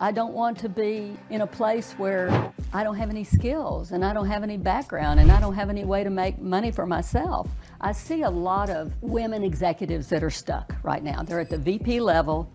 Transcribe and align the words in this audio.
I 0.00 0.12
don't 0.12 0.32
want 0.32 0.58
to 0.58 0.68
be 0.68 1.16
in 1.28 1.40
a 1.40 1.46
place 1.46 1.94
where 1.94 2.52
I 2.72 2.84
don't 2.84 2.94
have 2.94 3.10
any 3.10 3.24
skills 3.24 3.90
and 3.90 4.04
I 4.04 4.12
don't 4.12 4.28
have 4.28 4.44
any 4.44 4.56
background 4.56 5.18
and 5.18 5.32
I 5.32 5.40
don't 5.40 5.54
have 5.54 5.70
any 5.70 5.84
way 5.84 6.04
to 6.04 6.10
make 6.10 6.40
money 6.40 6.70
for 6.70 6.86
myself. 6.86 7.48
I 7.80 7.90
see 7.90 8.22
a 8.22 8.30
lot 8.30 8.70
of 8.70 8.92
women 9.02 9.42
executives 9.42 10.08
that 10.10 10.22
are 10.22 10.30
stuck 10.30 10.72
right 10.84 11.02
now. 11.02 11.24
They're 11.24 11.40
at 11.40 11.50
the 11.50 11.58
VP 11.58 11.98
level. 11.98 12.48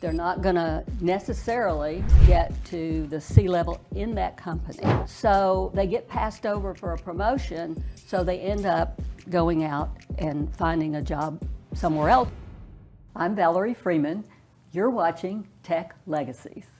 They're 0.00 0.12
not 0.12 0.42
going 0.42 0.56
to 0.56 0.84
necessarily 1.00 2.04
get 2.26 2.52
to 2.66 3.06
the 3.06 3.20
C 3.20 3.48
level 3.48 3.80
in 3.94 4.14
that 4.16 4.36
company. 4.36 4.86
So 5.06 5.70
they 5.74 5.86
get 5.86 6.06
passed 6.08 6.44
over 6.44 6.74
for 6.74 6.92
a 6.92 6.98
promotion, 6.98 7.82
so 7.94 8.22
they 8.22 8.40
end 8.40 8.66
up 8.66 9.00
going 9.30 9.64
out 9.64 9.96
and 10.18 10.54
finding 10.56 10.96
a 10.96 11.02
job 11.02 11.42
somewhere 11.72 12.10
else. 12.10 12.28
I'm 13.16 13.34
Valerie 13.34 13.74
Freeman. 13.74 14.24
You're 14.72 14.90
watching 14.90 15.46
Tech 15.62 15.94
Legacies. 16.06 16.71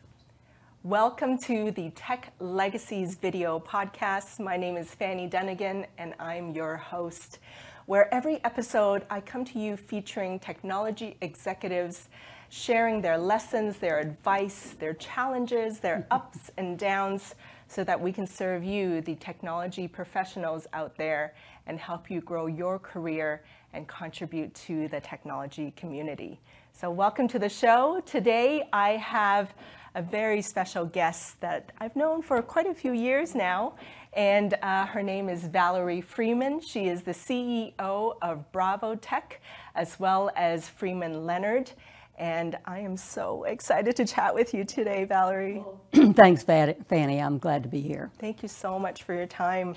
Welcome 0.84 1.38
to 1.42 1.70
the 1.70 1.90
Tech 1.90 2.32
Legacies 2.40 3.14
video 3.14 3.60
podcast. 3.60 4.40
My 4.40 4.56
name 4.56 4.76
is 4.76 4.92
Fanny 4.92 5.30
Dunagan 5.30 5.86
and 5.96 6.12
I'm 6.18 6.50
your 6.50 6.76
host. 6.76 7.38
Where 7.86 8.12
every 8.12 8.42
episode 8.42 9.06
I 9.08 9.20
come 9.20 9.44
to 9.44 9.60
you 9.60 9.76
featuring 9.76 10.40
technology 10.40 11.16
executives 11.20 12.08
sharing 12.48 13.00
their 13.00 13.16
lessons, 13.16 13.76
their 13.76 14.00
advice, 14.00 14.74
their 14.80 14.94
challenges, 14.94 15.78
their 15.78 16.04
ups 16.10 16.50
and 16.58 16.76
downs 16.76 17.36
so 17.68 17.84
that 17.84 18.00
we 18.00 18.12
can 18.12 18.26
serve 18.26 18.64
you, 18.64 19.02
the 19.02 19.14
technology 19.14 19.86
professionals 19.86 20.66
out 20.72 20.96
there, 20.96 21.32
and 21.68 21.78
help 21.78 22.10
you 22.10 22.20
grow 22.20 22.46
your 22.46 22.80
career 22.80 23.44
and 23.72 23.86
contribute 23.86 24.52
to 24.54 24.88
the 24.88 25.00
technology 25.00 25.72
community. 25.76 26.40
So, 26.74 26.90
welcome 26.90 27.28
to 27.28 27.38
the 27.38 27.48
show. 27.48 28.02
Today 28.04 28.68
I 28.72 28.96
have 28.96 29.54
a 29.94 30.02
very 30.02 30.40
special 30.40 30.84
guest 30.84 31.40
that 31.40 31.72
I've 31.78 31.94
known 31.96 32.22
for 32.22 32.40
quite 32.42 32.66
a 32.66 32.74
few 32.74 32.92
years 32.92 33.34
now. 33.34 33.74
And 34.14 34.54
uh, 34.62 34.86
her 34.86 35.02
name 35.02 35.28
is 35.28 35.44
Valerie 35.44 36.00
Freeman. 36.00 36.60
She 36.60 36.86
is 36.86 37.02
the 37.02 37.12
CEO 37.12 38.16
of 38.22 38.52
Bravo 38.52 38.94
Tech, 38.94 39.40
as 39.74 39.98
well 39.98 40.30
as 40.36 40.68
Freeman 40.68 41.26
Leonard. 41.26 41.70
And 42.18 42.58
I 42.66 42.80
am 42.80 42.96
so 42.96 43.44
excited 43.44 43.96
to 43.96 44.04
chat 44.04 44.34
with 44.34 44.54
you 44.54 44.64
today, 44.64 45.04
Valerie. 45.04 45.64
Thanks, 45.92 46.42
Fanny. 46.42 47.18
I'm 47.18 47.38
glad 47.38 47.62
to 47.62 47.68
be 47.68 47.80
here. 47.80 48.10
Thank 48.18 48.42
you 48.42 48.48
so 48.48 48.78
much 48.78 49.02
for 49.02 49.14
your 49.14 49.26
time. 49.26 49.74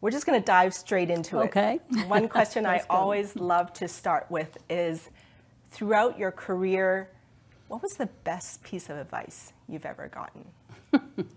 We're 0.00 0.10
just 0.10 0.26
going 0.26 0.40
to 0.40 0.44
dive 0.44 0.74
straight 0.74 1.10
into 1.10 1.40
it. 1.40 1.46
Okay. 1.46 1.80
One 2.06 2.28
question 2.28 2.66
I 2.66 2.82
always 2.88 3.34
love 3.36 3.72
to 3.74 3.88
start 3.88 4.26
with 4.30 4.56
is 4.70 5.08
throughout 5.70 6.18
your 6.18 6.30
career, 6.30 7.10
what 7.68 7.82
was 7.82 7.94
the 7.94 8.06
best 8.24 8.62
piece 8.62 8.88
of 8.88 8.96
advice 8.96 9.52
you've 9.68 9.86
ever 9.86 10.08
gotten? 10.08 10.44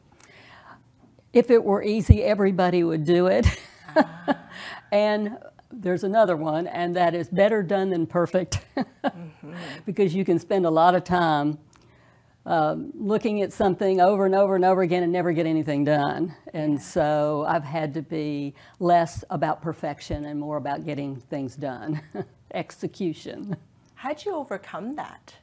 if 1.33 1.49
it 1.49 1.63
were 1.63 1.83
easy, 1.83 2.23
everybody 2.23 2.83
would 2.83 3.05
do 3.05 3.27
it. 3.27 3.47
Ah. 3.95 4.37
and 4.91 5.37
there's 5.71 6.03
another 6.03 6.35
one, 6.35 6.67
and 6.67 6.95
that 6.95 7.13
is 7.13 7.29
better 7.29 7.63
done 7.63 7.89
than 7.89 8.07
perfect. 8.07 8.59
mm-hmm. 8.77 9.53
Because 9.85 10.13
you 10.13 10.25
can 10.25 10.39
spend 10.39 10.65
a 10.65 10.69
lot 10.69 10.95
of 10.95 11.03
time 11.03 11.57
um, 12.45 12.91
looking 12.95 13.41
at 13.41 13.53
something 13.53 14.01
over 14.01 14.25
and 14.25 14.33
over 14.33 14.55
and 14.55 14.65
over 14.65 14.81
again 14.81 15.03
and 15.03 15.11
never 15.11 15.31
get 15.31 15.45
anything 15.45 15.83
done. 15.83 16.35
And 16.53 16.73
yes. 16.73 16.91
so 16.91 17.45
I've 17.47 17.63
had 17.63 17.93
to 17.95 18.01
be 18.01 18.55
less 18.79 19.23
about 19.29 19.61
perfection 19.61 20.25
and 20.25 20.39
more 20.39 20.57
about 20.57 20.85
getting 20.85 21.17
things 21.17 21.55
done, 21.55 22.01
execution. 22.53 23.55
How'd 23.95 24.25
you 24.25 24.33
overcome 24.33 24.95
that? 24.95 25.35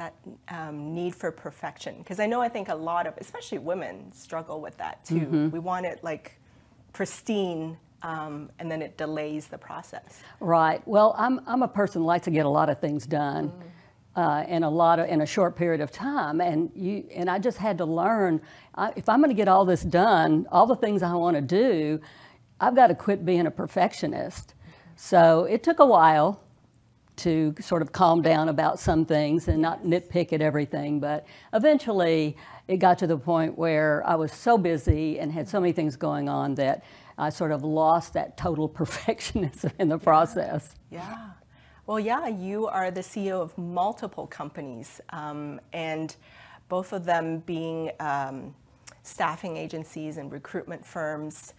That 0.00 0.14
um, 0.48 0.94
need 0.94 1.14
for 1.14 1.30
perfection. 1.30 1.98
Because 1.98 2.20
i 2.20 2.26
know 2.26 2.40
i 2.40 2.48
think 2.48 2.68
a 2.68 2.74
lot 2.74 3.06
of 3.06 3.14
especially 3.18 3.58
women 3.58 4.10
struggle 4.12 4.60
with 4.60 4.76
that 4.78 5.04
too. 5.04 5.26
Mm-hmm. 5.26 5.50
we 5.50 5.58
want 5.58 5.84
it 5.86 6.02
like 6.02 6.40
pristine 6.92 7.76
um, 8.02 8.50
and 8.58 8.70
then 8.70 8.80
it 8.80 8.96
delays 8.96 9.48
the 9.48 9.58
process. 9.58 10.22
Right. 10.40 10.80
Well 10.88 11.14
i'm, 11.18 11.40
I'm 11.46 11.62
a 11.62 11.68
person 11.68 12.00
who 12.00 12.06
likes 12.06 12.24
to 12.24 12.30
get 12.30 12.46
a 12.46 12.48
lot 12.48 12.70
of 12.70 12.80
things 12.80 13.06
done 13.06 13.50
mm. 13.50 13.62
uh, 14.16 14.46
in 14.48 14.62
a 14.62 14.70
lot 14.70 14.98
of 14.98 15.06
in 15.08 15.20
a 15.20 15.26
short 15.26 15.54
period 15.54 15.82
of 15.82 15.90
time. 15.92 16.40
And 16.40 16.70
you 16.74 17.04
and 17.14 17.28
i 17.28 17.38
just 17.38 17.58
had 17.58 17.76
to 17.78 17.84
learn 17.84 18.40
I, 18.74 18.94
if 18.96 19.06
i'm 19.06 19.20
going 19.20 19.34
to 19.36 19.40
get 19.42 19.48
all 19.48 19.66
this 19.66 19.82
done 19.82 20.46
all 20.50 20.66
the 20.66 20.80
things 20.84 21.02
i 21.02 21.12
want 21.12 21.36
to 21.36 21.42
do 21.42 22.00
i've 22.58 22.74
got 22.74 22.86
to 22.86 22.94
quit 22.94 23.24
being 23.26 23.46
a 23.46 23.50
perfectionist. 23.50 24.54
So 24.96 25.44
it 25.44 25.62
took 25.62 25.78
a 25.78 25.86
while 25.86 26.42
to 27.20 27.54
sort 27.60 27.82
of 27.82 27.92
calm 27.92 28.22
down 28.22 28.48
about 28.48 28.78
some 28.78 29.04
things 29.04 29.48
and 29.48 29.60
not 29.60 29.84
nitpick 29.84 30.32
at 30.32 30.40
everything. 30.40 31.00
But 31.00 31.26
eventually, 31.52 32.36
it 32.68 32.78
got 32.78 32.98
to 32.98 33.06
the 33.06 33.18
point 33.18 33.58
where 33.58 34.02
I 34.06 34.14
was 34.14 34.32
so 34.32 34.58
busy 34.58 35.18
and 35.18 35.32
had 35.32 35.48
so 35.48 35.60
many 35.60 35.72
things 35.72 35.96
going 35.96 36.28
on 36.28 36.54
that 36.56 36.84
I 37.18 37.30
sort 37.30 37.52
of 37.52 37.62
lost 37.62 38.14
that 38.14 38.36
total 38.36 38.68
perfectionism 38.80 39.72
in 39.78 39.88
the 39.88 39.98
process. 39.98 40.74
Yeah. 40.90 41.30
Well, 41.86 41.98
yeah, 41.98 42.28
you 42.28 42.68
are 42.68 42.90
the 42.90 43.00
CEO 43.00 43.40
of 43.40 43.56
multiple 43.58 44.26
companies, 44.26 45.00
um, 45.10 45.60
and 45.72 46.14
both 46.68 46.92
of 46.92 47.04
them 47.04 47.40
being 47.40 47.90
um, 47.98 48.54
staffing 49.02 49.56
agencies 49.56 50.16
and 50.16 50.30
recruitment 50.30 50.86
firms. 50.86 51.54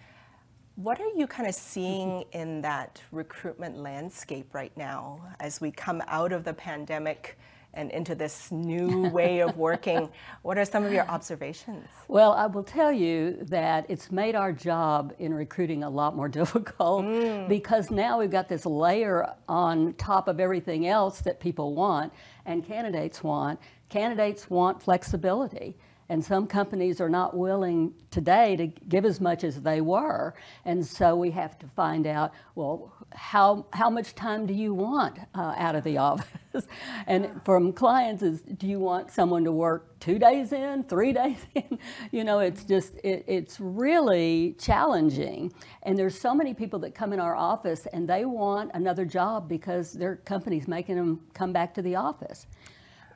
What 0.81 0.99
are 0.99 1.09
you 1.15 1.27
kind 1.27 1.47
of 1.47 1.53
seeing 1.53 2.23
in 2.31 2.61
that 2.61 2.99
recruitment 3.11 3.77
landscape 3.77 4.51
right 4.55 4.75
now 4.75 5.21
as 5.39 5.61
we 5.61 5.69
come 5.69 6.01
out 6.07 6.33
of 6.33 6.43
the 6.43 6.55
pandemic 6.55 7.37
and 7.75 7.91
into 7.91 8.15
this 8.15 8.51
new 8.51 9.07
way 9.13 9.41
of 9.41 9.57
working? 9.57 10.09
what 10.41 10.57
are 10.57 10.65
some 10.65 10.83
of 10.83 10.91
your 10.91 11.07
observations? 11.07 11.87
Well, 12.07 12.31
I 12.31 12.47
will 12.47 12.63
tell 12.63 12.91
you 12.91 13.37
that 13.43 13.85
it's 13.89 14.11
made 14.11 14.33
our 14.33 14.51
job 14.51 15.13
in 15.19 15.35
recruiting 15.35 15.83
a 15.83 15.89
lot 15.89 16.15
more 16.15 16.27
difficult 16.41 17.05
mm. 17.05 17.47
because 17.47 17.91
now 17.91 18.17
we've 18.17 18.31
got 18.31 18.49
this 18.49 18.65
layer 18.65 19.35
on 19.47 19.93
top 19.99 20.27
of 20.27 20.39
everything 20.39 20.87
else 20.87 21.21
that 21.21 21.39
people 21.39 21.75
want 21.75 22.11
and 22.47 22.65
candidates 22.65 23.23
want. 23.23 23.59
Candidates 23.89 24.49
want 24.49 24.81
flexibility. 24.81 25.75
And 26.11 26.21
some 26.21 26.45
companies 26.45 26.99
are 26.99 27.07
not 27.07 27.37
willing 27.37 27.93
today 28.09 28.57
to 28.57 28.67
give 28.67 29.05
as 29.05 29.21
much 29.21 29.45
as 29.45 29.61
they 29.61 29.79
were. 29.79 30.33
And 30.65 30.85
so 30.85 31.15
we 31.15 31.31
have 31.31 31.57
to 31.59 31.67
find 31.67 32.05
out, 32.05 32.33
well, 32.53 32.91
how, 33.13 33.65
how 33.71 33.89
much 33.89 34.13
time 34.13 34.45
do 34.45 34.53
you 34.53 34.73
want 34.73 35.19
uh, 35.33 35.53
out 35.55 35.73
of 35.73 35.85
the 35.85 35.97
office? 36.09 36.67
and 37.07 37.39
from 37.45 37.71
clients 37.71 38.23
is, 38.23 38.41
do 38.41 38.67
you 38.67 38.77
want 38.77 39.09
someone 39.09 39.45
to 39.45 39.53
work 39.53 39.97
two 40.01 40.19
days 40.19 40.51
in, 40.51 40.83
three 40.83 41.13
days 41.21 41.45
in? 41.55 41.79
You 42.11 42.25
know, 42.25 42.39
it's 42.39 42.65
just, 42.65 42.95
it, 43.05 43.23
it's 43.25 43.61
really 43.61 44.57
challenging. 44.59 45.53
And 45.83 45.97
there's 45.97 46.19
so 46.19 46.35
many 46.35 46.53
people 46.53 46.79
that 46.79 46.93
come 46.93 47.13
in 47.13 47.21
our 47.21 47.37
office 47.37 47.87
and 47.93 48.05
they 48.05 48.25
want 48.25 48.71
another 48.73 49.05
job 49.05 49.47
because 49.47 49.93
their 49.93 50.17
company's 50.17 50.67
making 50.67 50.97
them 50.97 51.21
come 51.33 51.53
back 51.53 51.73
to 51.75 51.81
the 51.81 51.95
office 51.95 52.47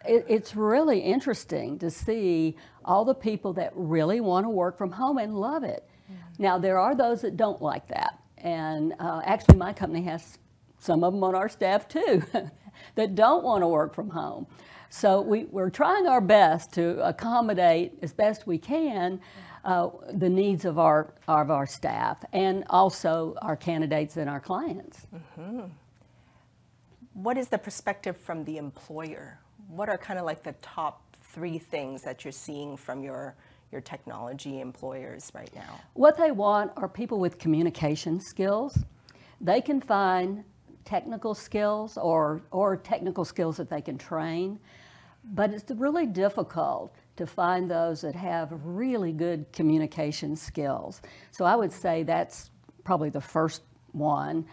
it, 0.08 0.26
it's 0.28 0.56
really 0.56 1.00
interesting 1.00 1.80
to 1.80 1.90
see 1.90 2.56
all 2.84 3.06
the 3.06 3.16
people 3.16 3.54
that 3.54 3.72
really 3.76 4.20
want 4.22 4.46
to 4.46 4.50
work 4.50 4.78
from 4.78 4.92
home 4.92 5.18
and 5.18 5.36
love 5.36 5.64
it. 5.64 5.88
Mm-hmm. 6.12 6.44
Now, 6.44 6.58
there 6.58 6.78
are 6.78 6.96
those 6.96 7.22
that 7.22 7.38
don't 7.38 7.62
like 7.62 7.88
that. 7.88 8.20
And 8.38 8.94
uh, 9.00 9.22
actually, 9.26 9.58
my 9.58 9.74
company 9.74 10.04
has 10.04 10.38
some 10.80 11.04
of 11.04 11.14
them 11.14 11.24
on 11.24 11.36
our 11.36 11.50
staff 11.50 11.88
too 11.88 12.24
that 12.96 13.16
don't 13.16 13.44
want 13.44 13.62
to 13.64 13.68
work 13.68 13.94
from 13.94 14.10
home. 14.10 14.48
So 14.90 15.22
we, 15.22 15.46
we're 15.46 15.72
trying 15.72 16.08
our 16.08 16.22
best 16.22 16.74
to 16.74 17.06
accommodate 17.06 17.98
as 18.02 18.14
best 18.14 18.48
we 18.48 18.58
can 18.58 19.20
uh, 19.66 19.90
the 20.14 20.30
needs 20.30 20.64
of 20.64 20.78
our, 20.78 21.14
of 21.28 21.50
our 21.50 21.66
staff 21.66 22.24
and 22.32 22.64
also 22.70 23.36
our 23.42 23.56
candidates 23.56 24.16
and 24.16 24.30
our 24.30 24.40
clients. 24.40 25.08
Mm-hmm. 25.14 25.62
What 27.14 27.38
is 27.38 27.48
the 27.48 27.58
perspective 27.58 28.16
from 28.16 28.46
the 28.46 28.58
employer? 28.58 29.40
What 29.70 29.90
are 29.90 29.98
kind 29.98 30.20
of 30.20 30.26
like 30.26 30.44
the 30.44 30.54
top 30.62 31.02
three 31.34 31.58
things 31.58 32.02
that 32.04 32.24
you're 32.24 32.32
seeing 32.32 32.78
from 32.78 33.04
your 33.04 33.36
your 33.72 33.82
technology 33.82 34.62
employers 34.62 35.32
right 35.34 35.54
now? 35.54 35.82
What 35.94 36.18
they 36.18 36.32
want 36.32 36.72
are 36.78 36.88
people 36.88 37.20
with 37.20 37.38
communication 37.38 38.22
skills. 38.22 38.78
They 39.42 39.60
can 39.60 39.82
find 39.82 40.44
technical 40.86 41.34
skills 41.34 41.98
or, 41.98 42.42
or 42.52 42.78
technical 42.78 43.26
skills 43.26 43.58
that 43.58 43.70
they 43.70 43.82
can 43.82 43.98
train, 43.98 44.60
but 45.34 45.52
it's 45.52 45.70
really 45.72 46.06
difficult 46.06 46.96
to 47.18 47.26
find 47.26 47.70
those 47.70 48.02
that 48.02 48.16
have 48.16 48.50
really 48.64 49.12
good 49.12 49.52
communication 49.52 50.36
skills. 50.36 51.02
So 51.32 51.44
I 51.44 51.56
would 51.56 51.72
say 51.72 52.04
that's 52.04 52.52
probably 52.84 53.10
the 53.10 53.22
first 53.22 53.64
one. 53.94 54.46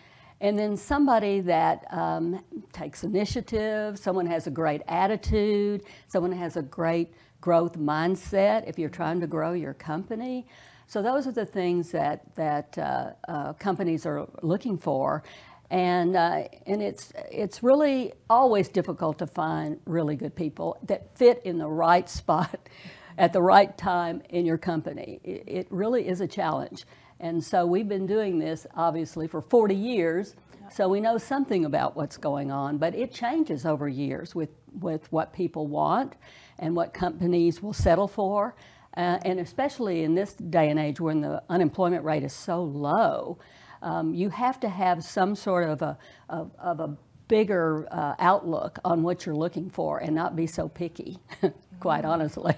And 0.43 0.59
then 0.59 0.77
somebody 0.77 1.41
that 1.43 1.87
um, 1.91 2.45
takes 2.73 3.05
initiative, 3.05 3.97
someone 3.97 4.27
has 4.27 4.49
a 4.49 4.51
great 4.51 4.83
attitude, 4.89 5.85
someone 6.09 6.33
has 6.33 6.57
a 6.57 6.63
great 6.63 7.15
growth 7.41 7.79
mindset 7.79 8.69
if 8.69 8.77
you're 8.77 8.91
trying 8.91 9.21
to 9.21 9.29
grow 9.29 9.53
your 9.53 9.75
company. 9.75 10.49
So 10.89 11.01
those 11.01 11.29
are 11.29 11.33
the 11.33 11.47
things 11.47 11.93
that, 11.93 12.35
that 12.35 12.77
uh, 12.77 13.13
uh, 13.29 13.53
companies 13.53 14.05
are 14.05 14.29
looking 14.43 14.77
for. 14.77 15.23
And, 15.71 16.17
uh, 16.17 16.49
and 16.67 16.83
it's, 16.83 17.13
it's 17.31 17.63
really 17.63 18.13
always 18.29 18.69
difficult 18.69 19.19
to 19.21 19.29
find 19.29 19.79
really 19.87 20.17
good 20.17 20.35
people 20.35 20.77
that 20.89 21.17
fit 21.17 21.41
in 21.45 21.57
the 21.57 21.69
right 21.69 22.09
spot 22.09 22.69
at 23.17 23.33
the 23.33 23.41
right 23.41 23.79
time 23.79 24.23
in 24.31 24.45
your 24.45 24.59
company. 24.59 25.21
It, 25.23 25.45
it 25.47 25.67
really 25.71 26.09
is 26.09 26.21
a 26.21 26.27
challenge. 26.27 26.85
And 27.23 27.43
so 27.43 27.65
we've 27.65 27.89
been 27.89 28.07
doing 28.07 28.39
this 28.41 28.67
obviously 28.75 29.29
for 29.29 29.41
40 29.41 29.75
years, 29.75 30.35
so 30.71 30.89
we 30.89 31.01
know 31.01 31.19
something 31.19 31.65
about 31.65 31.97
what's 31.97 32.17
going 32.17 32.51
on, 32.51 32.79
but 32.79 32.95
it 32.97 33.13
changes 33.13 33.65
over 33.65 33.89
years 33.89 34.35
with, 34.35 34.51
with 34.81 35.11
what 35.13 35.33
people 35.33 35.69
want 35.69 36.15
and 36.59 36.75
what 36.75 36.93
companies 36.93 37.63
will 37.63 37.73
settle 37.73 38.09
for. 38.09 38.57
Uh, 38.97 39.19
and 39.25 39.39
especially 39.39 40.03
in 40.03 40.15
this 40.15 40.35
day 40.35 40.69
and 40.69 40.81
age 40.81 41.01
when 41.01 41.21
the 41.21 41.43
unemployment 41.49 42.05
rate 42.05 42.25
is 42.25 42.33
so 42.33 42.63
low, 42.63 43.39
um, 43.83 44.13
you 44.13 44.29
have 44.29 44.59
to 44.61 44.69
have 44.69 45.05
some 45.05 45.35
sort 45.35 45.69
of 45.69 45.81
a, 45.81 45.97
of, 46.29 46.51
of 46.59 46.81
a 46.81 46.97
bigger 47.29 47.87
uh, 47.93 48.15
outlook 48.19 48.79
on 48.85 49.03
what 49.03 49.25
you're 49.25 49.35
looking 49.35 49.71
for 49.71 49.99
and 49.99 50.15
not 50.15 50.35
be 50.35 50.47
so 50.47 50.69
picky, 50.69 51.19
quite 51.81 52.03
mm-hmm. 52.03 52.11
honestly. 52.11 52.55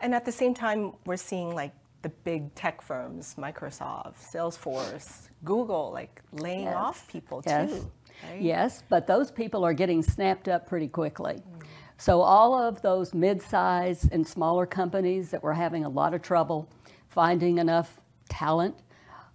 And 0.00 0.14
at 0.14 0.24
the 0.24 0.32
same 0.32 0.54
time, 0.54 0.92
we're 1.04 1.16
seeing 1.16 1.54
like 1.54 1.72
the 2.02 2.08
big 2.08 2.54
tech 2.54 2.82
firms, 2.82 3.34
Microsoft, 3.38 4.16
Salesforce, 4.16 5.28
Google, 5.44 5.90
like 5.92 6.22
laying 6.32 6.64
yes. 6.64 6.74
off 6.76 7.08
people 7.08 7.42
yes. 7.46 7.70
too. 7.70 7.90
Right? 8.28 8.40
Yes, 8.40 8.82
but 8.88 9.06
those 9.06 9.30
people 9.30 9.64
are 9.64 9.72
getting 9.72 10.02
snapped 10.02 10.48
up 10.48 10.66
pretty 10.66 10.88
quickly. 10.88 11.34
Mm. 11.34 11.62
So 11.96 12.22
all 12.22 12.54
of 12.54 12.80
those 12.80 13.12
mid-sized 13.12 14.10
and 14.12 14.26
smaller 14.26 14.66
companies 14.66 15.30
that 15.30 15.42
were 15.42 15.52
having 15.52 15.84
a 15.84 15.88
lot 15.88 16.14
of 16.14 16.22
trouble 16.22 16.68
finding 17.08 17.58
enough 17.58 18.00
talent 18.28 18.74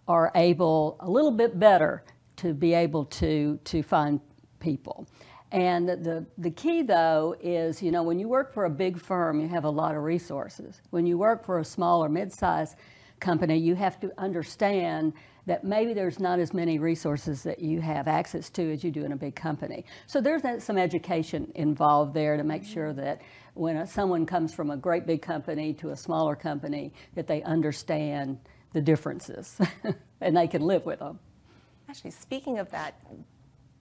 are 0.07 0.31
able 0.35 0.97
a 1.00 1.09
little 1.09 1.31
bit 1.31 1.59
better 1.59 2.03
to 2.38 2.53
be 2.53 2.73
able 2.73 3.06
to, 3.06 3.59
to 3.65 3.83
find 3.83 4.19
people. 4.59 5.07
And 5.56 5.88
the, 5.88 6.25
the 6.38 6.52
key 6.52 6.81
though 6.81 7.34
is, 7.40 7.81
you 7.81 7.90
know, 7.90 8.04
when 8.04 8.19
you 8.19 8.28
work 8.28 8.54
for 8.54 8.66
a 8.66 8.69
big 8.69 9.00
firm, 9.00 9.40
you 9.40 9.48
have 9.48 9.63
a 9.63 9.69
lot 9.69 9.96
of 9.96 10.04
resources. 10.04 10.81
When 10.90 11.06
you 11.06 11.18
work 11.18 11.46
for 11.46 11.60
a 11.60 11.63
small 11.63 12.04
or 12.04 12.10
mid-sized 12.10 12.75
company, 13.22 13.57
you 13.57 13.74
have 13.74 13.98
to 14.02 14.12
understand 14.18 15.13
that 15.46 15.63
maybe 15.63 15.94
there's 15.94 16.19
not 16.19 16.40
as 16.40 16.54
many 16.54 16.78
resources 16.78 17.42
that 17.44 17.60
you 17.60 17.80
have 17.80 18.10
access 18.10 18.50
to 18.50 18.74
as 18.74 18.84
you 18.84 18.92
do 18.92 19.06
in 19.06 19.13
a 19.13 19.16
big 19.16 19.34
company. 19.34 19.86
So 20.07 20.19
there's 20.19 20.42
some 20.62 20.78
education 20.78 21.50
involved 21.56 22.13
there 22.13 22.36
to 22.36 22.44
make 22.44 22.66
sure 22.66 22.90
mm-hmm. 22.90 23.00
that 23.00 23.22
when 23.54 23.88
someone 23.88 24.25
comes 24.25 24.54
from 24.54 24.72
a 24.72 24.78
great 24.78 25.06
big 25.06 25.22
company 25.22 25.74
to 25.75 25.92
a 25.92 25.96
smaller 25.96 26.36
company, 26.36 26.92
that 27.13 27.28
they 27.28 27.42
understand 27.44 28.40
the 28.74 28.81
differences 28.81 29.57
and 30.19 30.36
they 30.36 30.48
can 30.48 30.63
live 30.63 30.86
with 30.86 31.00
them. 31.00 31.18
Actually, 31.88 32.12
speaking 32.12 32.60
of 32.60 32.69
that, 32.72 33.00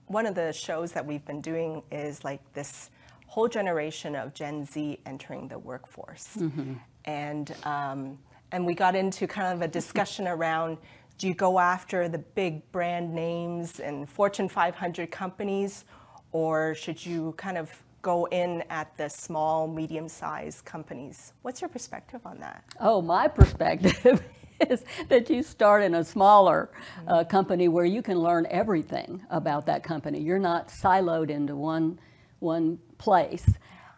one 0.07 0.25
of 0.25 0.35
the 0.35 0.53
shows 0.53 0.91
that 0.93 1.05
we've 1.05 1.25
been 1.25 1.41
doing 1.41 1.81
is 1.91 2.23
like 2.23 2.41
this 2.53 2.89
whole 3.27 3.47
generation 3.47 4.15
of 4.15 4.33
Gen 4.33 4.65
Z 4.65 4.99
entering 5.05 5.47
the 5.47 5.59
workforce. 5.59 6.37
Mm-hmm. 6.37 6.73
And, 7.05 7.55
um, 7.63 8.17
and 8.51 8.65
we 8.65 8.73
got 8.73 8.95
into 8.95 9.27
kind 9.27 9.53
of 9.53 9.61
a 9.61 9.67
discussion 9.67 10.27
around 10.35 10.77
do 11.17 11.27
you 11.27 11.33
go 11.33 11.59
after 11.59 12.09
the 12.09 12.17
big 12.17 12.69
brand 12.73 13.13
names 13.13 13.79
and 13.79 14.09
Fortune 14.09 14.49
500 14.49 15.09
companies, 15.11 15.85
or 16.33 16.75
should 16.75 17.05
you 17.05 17.33
kind 17.37 17.57
of 17.57 17.71
go 18.01 18.25
in 18.25 18.63
at 18.69 18.95
the 18.97 19.09
small, 19.09 19.65
medium 19.65 20.09
sized 20.09 20.65
companies? 20.65 21.31
What's 21.41 21.61
your 21.61 21.69
perspective 21.69 22.19
on 22.25 22.39
that? 22.39 22.65
Oh, 22.81 23.01
my 23.01 23.29
perspective 23.29 24.21
is 24.69 24.83
that 25.09 25.29
you 25.29 25.43
start 25.43 25.83
in 25.83 25.95
a 25.95 26.03
smaller 26.03 26.69
uh, 27.07 27.23
company 27.23 27.67
where 27.67 27.85
you 27.85 28.01
can 28.01 28.19
learn 28.19 28.47
everything 28.49 29.23
about 29.29 29.65
that 29.65 29.83
company. 29.83 30.19
You're 30.19 30.39
not 30.39 30.69
siloed 30.69 31.29
into 31.29 31.55
one, 31.55 31.99
one 32.39 32.79
place. 32.97 33.45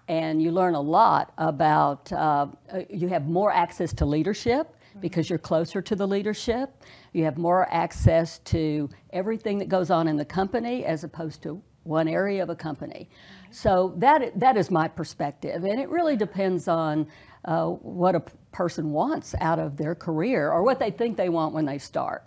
And 0.07 0.41
you 0.41 0.51
learn 0.51 0.75
a 0.75 0.81
lot 0.81 1.33
about, 1.37 2.11
uh, 2.13 2.47
uh 2.71 2.81
you 2.89 3.07
have 3.09 3.27
more 3.27 3.51
access 3.51 3.91
to 3.93 4.05
leadership 4.05 4.73
because 5.01 5.29
you're 5.29 5.39
closer 5.39 5.81
to 5.81 5.95
the 5.95 6.07
leadership. 6.07 6.83
You 7.13 7.23
have 7.25 7.37
more 7.37 7.67
access 7.71 8.39
to 8.39 8.89
everything 9.11 9.57
that 9.59 9.69
goes 9.69 9.91
on 9.91 10.07
in 10.07 10.15
the 10.17 10.25
company 10.25 10.85
as 10.85 11.03
opposed 11.03 11.43
to 11.43 11.61
one 11.83 12.07
area 12.07 12.43
of 12.43 12.49
a 12.49 12.55
company. 12.55 13.09
So 13.49 13.93
that, 13.97 14.37
that 14.39 14.57
is 14.57 14.69
my 14.69 14.87
perspective. 14.87 15.63
And 15.63 15.79
it 15.79 15.89
really 15.89 16.15
depends 16.15 16.67
on 16.67 17.07
uh, 17.45 17.67
what 17.67 18.15
a 18.15 18.23
person 18.57 18.91
wants 18.91 19.35
out 19.39 19.59
of 19.59 19.77
their 19.77 19.93
career 19.93 20.51
or 20.51 20.63
what 20.63 20.79
they 20.79 20.89
think 20.89 21.15
they 21.15 21.29
want 21.29 21.53
when 21.53 21.63
they 21.63 21.77
start. 21.77 22.23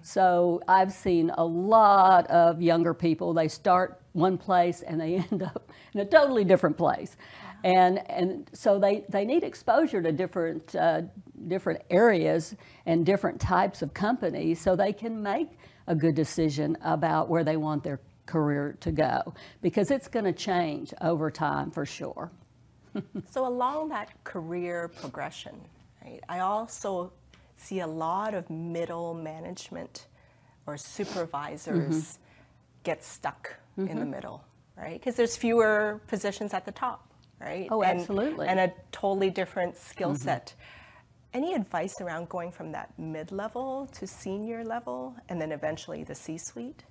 So 0.00 0.62
I've 0.66 0.90
seen 0.90 1.30
a 1.36 1.44
lot 1.44 2.26
of 2.28 2.62
younger 2.62 2.94
people, 2.94 3.34
they 3.34 3.48
start 3.48 4.00
one 4.12 4.38
place 4.38 4.80
and 4.80 4.98
they 4.98 5.16
end 5.30 5.42
up 5.42 5.70
in 5.92 6.00
a 6.00 6.06
totally 6.06 6.42
different 6.42 6.78
place. 6.78 7.18
And, 7.64 7.98
and 8.10 8.48
so 8.54 8.78
they, 8.78 9.04
they 9.10 9.26
need 9.26 9.44
exposure 9.44 10.00
to 10.00 10.10
different, 10.10 10.74
uh, 10.74 11.02
different 11.48 11.82
areas 11.90 12.54
and 12.86 13.04
different 13.04 13.38
types 13.38 13.82
of 13.82 13.92
companies 13.92 14.58
so 14.62 14.74
they 14.74 14.92
can 14.92 15.22
make 15.22 15.50
a 15.86 15.94
good 15.94 16.14
decision 16.14 16.78
about 16.82 17.28
where 17.28 17.44
they 17.44 17.58
want 17.58 17.84
their 17.84 18.00
career 18.24 18.74
to 18.80 18.90
go 18.90 19.34
because 19.60 19.90
it's 19.90 20.08
going 20.08 20.24
to 20.24 20.32
change 20.32 20.94
over 21.02 21.30
time 21.30 21.70
for 21.70 21.84
sure. 21.84 22.30
so 23.30 23.46
along 23.46 23.90
that 23.90 24.08
career 24.24 24.88
progression, 24.88 25.60
right, 26.04 26.20
I 26.28 26.40
also 26.40 27.12
see 27.56 27.80
a 27.80 27.86
lot 27.86 28.34
of 28.34 28.48
middle 28.50 29.14
management 29.14 30.06
or 30.66 30.76
supervisors 30.76 31.94
mm-hmm. 31.94 32.22
get 32.82 33.04
stuck 33.04 33.54
mm-hmm. 33.78 33.88
in 33.88 33.96
the 33.96 34.02
mm-hmm. 34.02 34.10
middle, 34.10 34.44
right? 34.76 34.98
Because 34.98 35.16
there's 35.16 35.36
fewer 35.36 36.00
positions 36.06 36.54
at 36.54 36.64
the 36.64 36.72
top, 36.72 37.08
right? 37.40 37.68
Oh, 37.70 37.82
and, 37.82 38.00
absolutely. 38.00 38.46
And 38.46 38.60
a 38.60 38.72
totally 38.92 39.30
different 39.30 39.76
skill 39.76 40.10
mm-hmm. 40.10 40.22
set. 40.22 40.54
Any 41.32 41.54
advice 41.54 42.00
around 42.00 42.28
going 42.28 42.52
from 42.52 42.72
that 42.72 42.96
mid 42.98 43.32
level 43.32 43.88
to 43.94 44.06
senior 44.06 44.64
level 44.64 45.16
and 45.28 45.40
then 45.40 45.50
eventually 45.50 46.04
the 46.04 46.14
C 46.14 46.38
suite? 46.38 46.84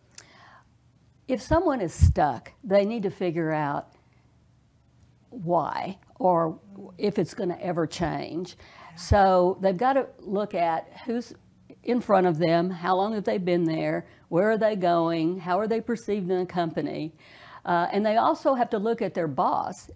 If 1.27 1.41
someone 1.41 1.79
is 1.79 1.93
stuck, 1.93 2.51
they 2.63 2.83
need 2.83 3.03
to 3.03 3.09
figure 3.09 3.51
out 3.51 3.87
why 5.29 5.97
or 6.15 6.59
if 6.97 7.17
it's 7.17 7.33
going 7.33 7.49
to 7.49 7.65
ever 7.65 7.87
change. 7.87 8.55
So 8.95 9.57
they've 9.61 9.77
got 9.77 9.93
to 9.93 10.07
look 10.19 10.53
at 10.53 10.87
who's 11.05 11.33
in 11.83 11.99
front 11.99 12.27
of 12.27 12.37
them, 12.37 12.69
how 12.69 12.95
long 12.95 13.13
have 13.13 13.23
they 13.23 13.37
been 13.37 13.63
there, 13.63 14.05
where 14.29 14.49
are 14.51 14.57
they 14.57 14.75
going, 14.75 15.39
how 15.39 15.59
are 15.59 15.67
they 15.67 15.81
perceived 15.81 16.29
in 16.29 16.39
the 16.39 16.45
company. 16.45 17.13
Uh, 17.65 17.87
and 17.91 18.05
they 18.05 18.17
also 18.17 18.53
have 18.53 18.69
to 18.69 18.77
look 18.77 19.01
at 19.01 19.13
their 19.13 19.27
boss. 19.27 19.89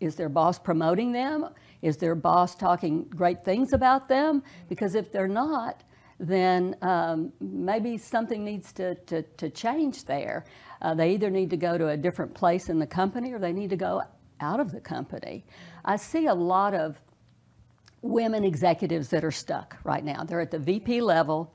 Is 0.00 0.14
their 0.14 0.28
boss 0.28 0.58
promoting 0.58 1.12
them? 1.12 1.48
Is 1.82 1.96
their 1.96 2.14
boss 2.14 2.54
talking 2.54 3.04
great 3.04 3.44
things 3.44 3.72
about 3.72 4.08
them? 4.08 4.42
Because 4.68 4.94
if 4.94 5.12
they're 5.12 5.28
not, 5.28 5.84
then 6.18 6.76
um, 6.82 7.32
maybe 7.40 7.98
something 7.98 8.44
needs 8.44 8.72
to, 8.72 8.94
to, 9.06 9.22
to 9.22 9.50
change 9.50 10.04
there. 10.04 10.44
Uh, 10.82 10.94
they 10.94 11.12
either 11.12 11.30
need 11.30 11.50
to 11.50 11.56
go 11.56 11.76
to 11.76 11.88
a 11.88 11.96
different 11.96 12.32
place 12.34 12.68
in 12.68 12.78
the 12.78 12.86
company 12.86 13.32
or 13.32 13.38
they 13.38 13.52
need 13.52 13.70
to 13.70 13.76
go 13.76 14.02
out 14.40 14.60
of 14.60 14.72
the 14.72 14.80
company. 14.80 15.44
I 15.84 15.96
see 15.96 16.26
a 16.26 16.34
lot 16.34 16.74
of 16.74 17.00
women 18.04 18.44
executives 18.44 19.08
that 19.08 19.24
are 19.24 19.30
stuck 19.30 19.78
right 19.82 20.04
now. 20.04 20.22
They're 20.24 20.42
at 20.42 20.50
the 20.50 20.58
VP 20.58 21.00
level. 21.00 21.50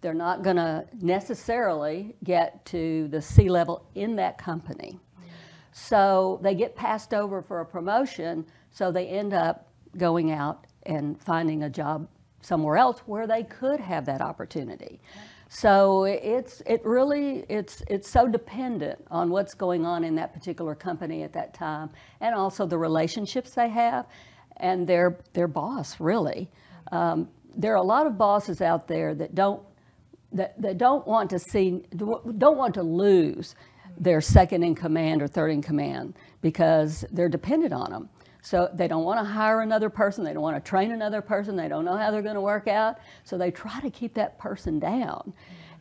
They're 0.00 0.14
not 0.14 0.42
going 0.42 0.56
to 0.56 0.86
necessarily 1.00 2.14
get 2.22 2.64
to 2.66 3.08
the 3.08 3.20
C 3.20 3.48
level 3.48 3.84
in 3.96 4.14
that 4.16 4.38
company. 4.38 5.00
So 5.72 6.38
they 6.40 6.54
get 6.54 6.76
passed 6.76 7.12
over 7.12 7.42
for 7.42 7.60
a 7.60 7.66
promotion, 7.66 8.46
so 8.70 8.92
they 8.92 9.08
end 9.08 9.34
up 9.34 9.68
going 9.96 10.30
out 10.30 10.66
and 10.84 11.20
finding 11.20 11.64
a 11.64 11.70
job 11.70 12.08
somewhere 12.42 12.76
else 12.76 13.00
where 13.06 13.26
they 13.26 13.42
could 13.42 13.80
have 13.80 14.06
that 14.06 14.20
opportunity. 14.20 15.00
So 15.48 16.04
it's 16.04 16.62
it 16.66 16.84
really 16.84 17.44
it's 17.48 17.82
it's 17.88 18.08
so 18.08 18.28
dependent 18.28 19.04
on 19.10 19.30
what's 19.30 19.54
going 19.54 19.86
on 19.86 20.04
in 20.04 20.14
that 20.16 20.32
particular 20.32 20.74
company 20.74 21.22
at 21.22 21.32
that 21.32 21.54
time, 21.54 21.90
and 22.20 22.34
also 22.34 22.66
the 22.66 22.78
relationships 22.78 23.54
they 23.54 23.68
have, 23.68 24.06
and 24.60 24.86
their 24.86 25.18
their 25.32 25.48
boss 25.48 26.00
really. 26.00 26.48
Um, 26.92 27.28
there 27.56 27.72
are 27.72 27.76
a 27.76 27.82
lot 27.82 28.06
of 28.06 28.16
bosses 28.16 28.60
out 28.60 28.86
there 28.86 29.14
that 29.14 29.34
don't 29.34 29.62
that, 30.32 30.60
that 30.60 30.78
don't 30.78 31.06
want 31.06 31.30
to 31.30 31.38
see 31.38 31.82
don't 31.96 32.56
want 32.56 32.74
to 32.74 32.82
lose 32.82 33.54
their 33.98 34.20
second 34.20 34.62
in 34.62 34.74
command 34.74 35.22
or 35.22 35.26
third 35.26 35.50
in 35.50 35.62
command 35.62 36.14
because 36.40 37.04
they're 37.10 37.28
dependent 37.28 37.72
on 37.72 37.90
them. 37.90 38.08
So 38.42 38.70
they 38.72 38.86
don't 38.86 39.04
want 39.04 39.18
to 39.18 39.24
hire 39.24 39.60
another 39.60 39.90
person, 39.90 40.24
they 40.24 40.32
don't 40.32 40.42
want 40.42 40.62
to 40.62 40.68
train 40.68 40.92
another 40.92 41.20
person, 41.20 41.56
they 41.56 41.68
don't 41.68 41.84
know 41.84 41.96
how 41.96 42.10
they're 42.10 42.22
going 42.22 42.36
to 42.36 42.40
work 42.40 42.68
out. 42.68 42.98
So 43.24 43.36
they 43.36 43.50
try 43.50 43.80
to 43.80 43.90
keep 43.90 44.14
that 44.14 44.38
person 44.38 44.78
down. 44.78 45.32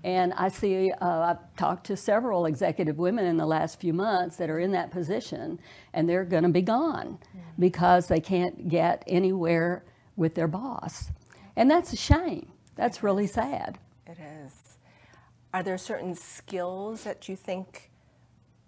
And 0.04 0.34
I 0.34 0.50
see, 0.50 0.92
uh, 0.92 1.20
I've 1.20 1.56
talked 1.56 1.86
to 1.88 1.98
several 1.98 2.46
executive 2.46 2.98
women 2.98 3.26
in 3.26 3.38
the 3.38 3.46
last 3.46 3.80
few 3.80 3.94
months 3.94 4.38
that 4.38 4.50
are 4.50 4.60
in 4.60 4.72
that 4.72 4.92
position, 4.92 5.60
and 5.94 6.08
they're 6.08 6.24
going 6.24 6.44
to 6.44 6.50
be 6.50 6.62
gone 6.62 7.18
mm. 7.36 7.42
because 7.60 8.08
they 8.08 8.20
can't 8.20 8.70
get 8.70 9.04
anywhere 9.08 9.84
with 10.16 10.36
their 10.36 10.48
boss. 10.48 11.12
And 11.56 11.70
that's 11.70 11.94
a 11.94 11.98
shame. 11.98 12.48
That's 12.76 13.02
really 13.02 13.28
sad. 13.28 13.80
It 14.06 14.18
is. 14.20 14.78
Are 15.54 15.64
there 15.64 15.78
certain 15.78 16.14
skills 16.14 17.04
that 17.04 17.28
you 17.28 17.36
think 17.36 17.90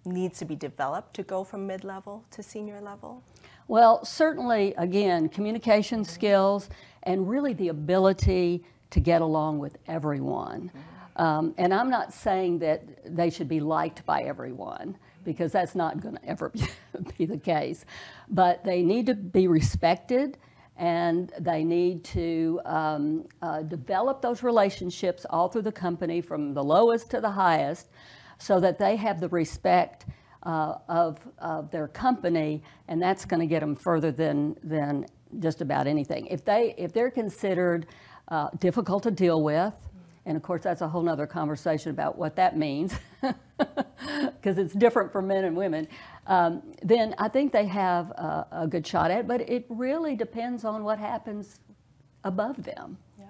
needs 0.06 0.40
to 0.40 0.46
be 0.46 0.56
developed 0.56 1.14
to 1.16 1.24
go 1.24 1.44
from 1.44 1.68
mid-level 1.68 2.26
to 2.32 2.42
senior 2.42 2.82
level? 2.82 3.24
Well, 3.68 4.04
certainly, 4.04 4.74
again, 4.78 5.30
communication 5.30 6.02
mm-hmm. 6.02 6.12
skills 6.12 6.70
and 7.04 7.30
really 7.30 7.54
the 7.54 7.68
ability 7.68 8.64
to 8.90 9.00
get 9.00 9.22
along 9.22 9.60
with 9.60 9.78
everyone. 9.88 10.70
Mm-hmm. 10.70 10.80
Um, 11.20 11.54
and 11.58 11.74
I'm 11.74 11.90
not 11.90 12.14
saying 12.14 12.60
that 12.60 12.82
they 13.16 13.30
should 13.30 13.50
be 13.50 13.60
liked 13.60 14.06
by 14.06 14.22
everyone 14.22 14.98
because 15.26 15.52
that's 15.52 15.76
not 15.76 16.02
going 16.02 16.16
to 16.16 16.26
ever 16.26 16.48
be, 16.48 16.62
be 17.18 17.26
the 17.26 17.38
case. 17.38 17.84
But 18.30 18.64
they 18.64 18.82
need 18.82 19.06
to 19.08 19.16
be 19.16 19.48
respected 19.48 20.38
and 20.78 21.34
they 21.38 21.66
need 21.66 22.06
to 22.06 22.62
um, 22.64 23.28
uh, 23.42 23.64
develop 23.64 24.22
those 24.22 24.44
relationships 24.44 25.26
all 25.30 25.50
through 25.50 25.64
the 25.64 25.74
company 25.74 26.22
from 26.22 26.54
the 26.54 26.64
lowest 26.64 27.12
to 27.12 27.20
the 27.20 27.30
highest 27.30 27.90
so 28.38 28.62
that 28.62 28.80
they 28.80 28.96
have 28.96 29.20
the 29.20 29.28
respect 29.28 30.06
uh, 30.44 30.76
of, 30.88 31.20
of 31.40 31.70
their 31.70 31.90
company 31.90 32.64
and 32.88 33.02
that's 33.02 33.26
going 33.26 33.42
to 33.42 33.46
get 33.46 33.60
them 33.60 33.76
further 33.76 34.10
than, 34.10 34.56
than 34.64 35.06
just 35.40 35.60
about 35.60 35.86
anything. 35.86 36.28
If, 36.28 36.46
they, 36.46 36.74
if 36.78 36.94
they're 36.94 37.12
considered 37.12 37.88
uh, 38.30 38.48
difficult 38.60 39.04
to 39.04 39.12
deal 39.12 39.44
with, 39.44 39.74
and 40.30 40.36
of 40.36 40.44
course, 40.44 40.62
that's 40.62 40.82
a 40.82 40.88
whole 40.88 41.10
other 41.10 41.26
conversation 41.26 41.90
about 41.90 42.16
what 42.16 42.36
that 42.36 42.56
means, 42.56 42.94
because 43.24 44.60
it's 44.60 44.76
different 44.76 45.12
for 45.12 45.24
men 45.24 45.44
and 45.44 45.58
women. 45.58 45.88
Um, 46.28 46.62
then 46.84 47.16
I 47.18 47.30
think 47.30 47.52
they 47.52 47.66
have 47.66 48.12
a, 48.12 48.46
a, 48.52 48.68
good 48.68 48.86
shot 48.86 49.10
at 49.10 49.22
it, 49.22 49.28
but 49.28 49.42
it 49.42 49.66
really 49.70 50.16
depends 50.16 50.66
on 50.66 50.84
what 50.84 51.00
happens 51.00 51.60
above 52.24 52.64
them. 52.64 53.00
Yeah. 53.18 53.26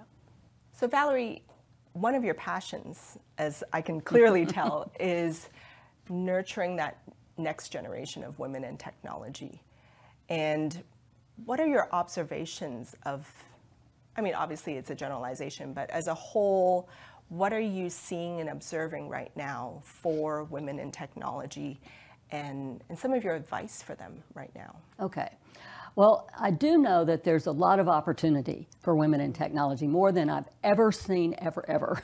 So, 0.74 0.86
Valerie, 0.88 1.42
one 1.94 2.14
of 2.14 2.22
your 2.22 2.34
passions, 2.34 3.16
as 3.38 3.64
I 3.72 3.80
can 3.80 4.00
clearly 4.12 4.44
tell, 4.44 4.92
is 5.00 5.48
nurturing 6.10 6.76
that 6.76 6.98
next 7.38 7.70
generation 7.70 8.22
of 8.24 8.38
women 8.38 8.62
in 8.62 8.76
technology. 8.76 9.62
And 10.28 10.84
what 11.46 11.60
are 11.60 11.66
your 11.66 11.88
observations 11.92 12.94
of 13.06 13.26
I 14.20 14.22
mean, 14.22 14.34
obviously 14.34 14.74
it's 14.74 14.90
a 14.90 14.94
generalization, 14.94 15.72
but 15.72 15.88
as 15.88 16.06
a 16.06 16.12
whole, 16.12 16.90
what 17.30 17.54
are 17.54 17.60
you 17.60 17.88
seeing 17.88 18.40
and 18.40 18.50
observing 18.50 19.08
right 19.08 19.34
now 19.34 19.80
for 19.82 20.44
women 20.44 20.78
in 20.78 20.92
technology 20.92 21.80
and, 22.30 22.84
and 22.90 22.98
some 22.98 23.14
of 23.14 23.24
your 23.24 23.34
advice 23.34 23.82
for 23.82 23.94
them 23.94 24.22
right 24.34 24.50
now? 24.54 24.76
Okay. 25.00 25.30
Well, 25.96 26.28
I 26.38 26.50
do 26.50 26.76
know 26.76 27.02
that 27.06 27.24
there's 27.24 27.46
a 27.46 27.50
lot 27.50 27.80
of 27.80 27.88
opportunity 27.88 28.68
for 28.82 28.94
women 28.94 29.22
in 29.22 29.32
technology, 29.32 29.86
more 29.86 30.12
than 30.12 30.28
I've 30.28 30.48
ever 30.62 30.92
seen, 30.92 31.34
ever, 31.38 31.64
ever. 31.66 32.02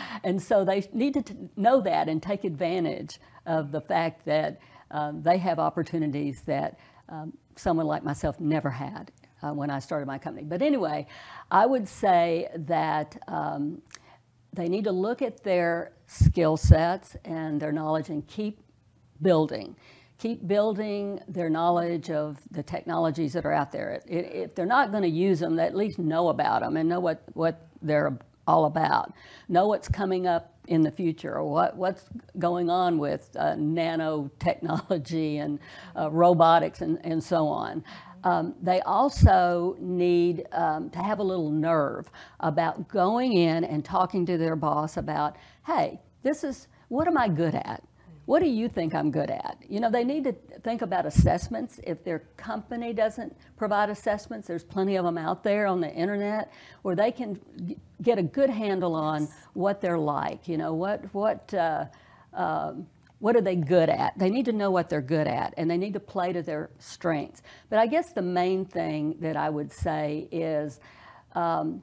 and 0.24 0.42
so 0.42 0.64
they 0.64 0.88
need 0.94 1.26
to 1.26 1.36
know 1.56 1.82
that 1.82 2.08
and 2.08 2.22
take 2.22 2.44
advantage 2.44 3.20
of 3.44 3.70
the 3.70 3.82
fact 3.82 4.24
that 4.24 4.60
um, 4.92 5.22
they 5.22 5.36
have 5.36 5.58
opportunities 5.58 6.40
that 6.46 6.78
um, 7.10 7.34
someone 7.54 7.86
like 7.86 8.02
myself 8.02 8.40
never 8.40 8.70
had 8.70 9.12
uh, 9.42 9.52
when 9.52 9.70
I 9.70 9.78
started 9.78 10.06
my 10.06 10.18
company. 10.18 10.46
But 10.46 10.62
anyway, 10.62 11.06
I 11.50 11.66
would 11.66 11.88
say 11.88 12.48
that 12.54 13.20
um, 13.28 13.82
they 14.52 14.68
need 14.68 14.84
to 14.84 14.92
look 14.92 15.22
at 15.22 15.42
their 15.42 15.92
skill 16.06 16.56
sets 16.56 17.16
and 17.24 17.60
their 17.60 17.72
knowledge 17.72 18.08
and 18.08 18.26
keep 18.26 18.60
building. 19.22 19.76
Keep 20.18 20.46
building 20.46 21.20
their 21.28 21.48
knowledge 21.48 22.10
of 22.10 22.38
the 22.50 22.62
technologies 22.62 23.32
that 23.32 23.46
are 23.46 23.52
out 23.52 23.72
there. 23.72 24.02
If 24.06 24.54
they're 24.54 24.66
not 24.66 24.90
going 24.90 25.02
to 25.02 25.08
use 25.08 25.40
them, 25.40 25.56
they 25.56 25.64
at 25.64 25.74
least 25.74 25.98
know 25.98 26.28
about 26.28 26.60
them 26.60 26.76
and 26.76 26.88
know 26.88 27.00
what, 27.00 27.22
what 27.32 27.68
they're 27.80 28.18
all 28.46 28.66
about. 28.66 29.14
Know 29.48 29.68
what's 29.68 29.88
coming 29.88 30.26
up 30.26 30.54
in 30.66 30.82
the 30.82 30.90
future 30.90 31.34
or 31.34 31.50
what, 31.50 31.76
what's 31.76 32.04
going 32.38 32.68
on 32.68 32.98
with 32.98 33.30
uh, 33.38 33.54
nanotechnology 33.54 35.40
and 35.40 35.58
uh, 35.96 36.10
robotics 36.10 36.80
and, 36.80 36.98
and 37.04 37.22
so 37.22 37.46
on. 37.46 37.82
Um, 38.24 38.54
they 38.62 38.80
also 38.82 39.76
need 39.80 40.46
um, 40.52 40.90
to 40.90 40.98
have 40.98 41.18
a 41.18 41.22
little 41.22 41.50
nerve 41.50 42.10
about 42.40 42.88
going 42.88 43.32
in 43.32 43.64
and 43.64 43.84
talking 43.84 44.26
to 44.26 44.36
their 44.36 44.56
boss 44.56 44.96
about, 44.96 45.36
hey, 45.66 46.00
this 46.22 46.44
is, 46.44 46.68
what 46.88 47.06
am 47.06 47.16
I 47.16 47.28
good 47.28 47.54
at? 47.54 47.82
What 48.26 48.42
do 48.42 48.48
you 48.48 48.68
think 48.68 48.94
I'm 48.94 49.10
good 49.10 49.30
at? 49.30 49.56
You 49.68 49.80
know, 49.80 49.90
they 49.90 50.04
need 50.04 50.22
to 50.24 50.32
think 50.62 50.82
about 50.82 51.04
assessments. 51.04 51.80
If 51.82 52.04
their 52.04 52.20
company 52.36 52.92
doesn't 52.92 53.36
provide 53.56 53.90
assessments, 53.90 54.46
there's 54.46 54.62
plenty 54.62 54.96
of 54.96 55.04
them 55.04 55.18
out 55.18 55.42
there 55.42 55.66
on 55.66 55.80
the 55.80 55.92
internet 55.92 56.52
where 56.82 56.94
they 56.94 57.10
can 57.10 57.40
get 58.02 58.18
a 58.18 58.22
good 58.22 58.50
handle 58.50 58.94
on 58.94 59.28
what 59.54 59.80
they're 59.80 59.98
like. 59.98 60.46
You 60.46 60.58
know, 60.58 60.74
what, 60.74 61.12
what, 61.12 61.52
uh, 61.54 61.86
um, 62.32 62.86
what 63.20 63.36
are 63.36 63.40
they 63.42 63.54
good 63.54 63.88
at? 63.88 64.18
They 64.18 64.30
need 64.30 64.46
to 64.46 64.52
know 64.52 64.70
what 64.70 64.88
they're 64.88 65.02
good 65.02 65.26
at 65.26 65.54
and 65.56 65.70
they 65.70 65.76
need 65.76 65.92
to 65.92 66.00
play 66.00 66.32
to 66.32 66.42
their 66.42 66.70
strengths. 66.78 67.42
But 67.68 67.78
I 67.78 67.86
guess 67.86 68.12
the 68.12 68.22
main 68.22 68.64
thing 68.64 69.16
that 69.20 69.36
I 69.36 69.50
would 69.50 69.70
say 69.70 70.26
is 70.32 70.80
um, 71.34 71.82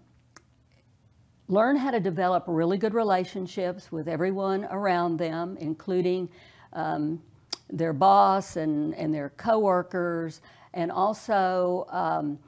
learn 1.48 1.77
how 1.77 1.91
to 1.91 2.00
develop 2.00 2.44
really 2.48 2.77
good 2.77 2.96
relationships 2.96 3.91
with 3.91 4.08
everyone 4.08 4.65
around 4.65 5.17
them, 5.17 5.58
including 5.60 6.27
um, 6.74 7.22
their 7.70 7.94
boss 7.94 8.56
and, 8.58 8.96
and 8.96 9.13
their 9.13 9.29
coworkers, 9.38 10.41
and 10.74 10.91
also 10.91 11.86
um, 11.89 12.39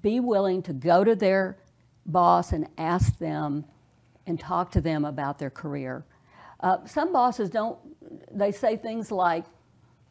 be 0.00 0.20
willing 0.20 0.62
to 0.62 0.72
go 0.72 1.02
to 1.02 1.16
their 1.16 1.58
boss 2.06 2.52
and 2.52 2.68
ask 2.78 3.18
them 3.18 3.64
and 4.26 4.38
talk 4.38 4.70
to 4.70 4.80
them 4.80 5.04
about 5.04 5.38
their 5.38 5.50
career. 5.50 6.04
Uh, 6.60 6.84
some 6.86 7.12
bosses 7.12 7.50
don't 7.50 7.78
they 8.32 8.52
say 8.52 8.76
things 8.76 9.10
like, 9.10 9.44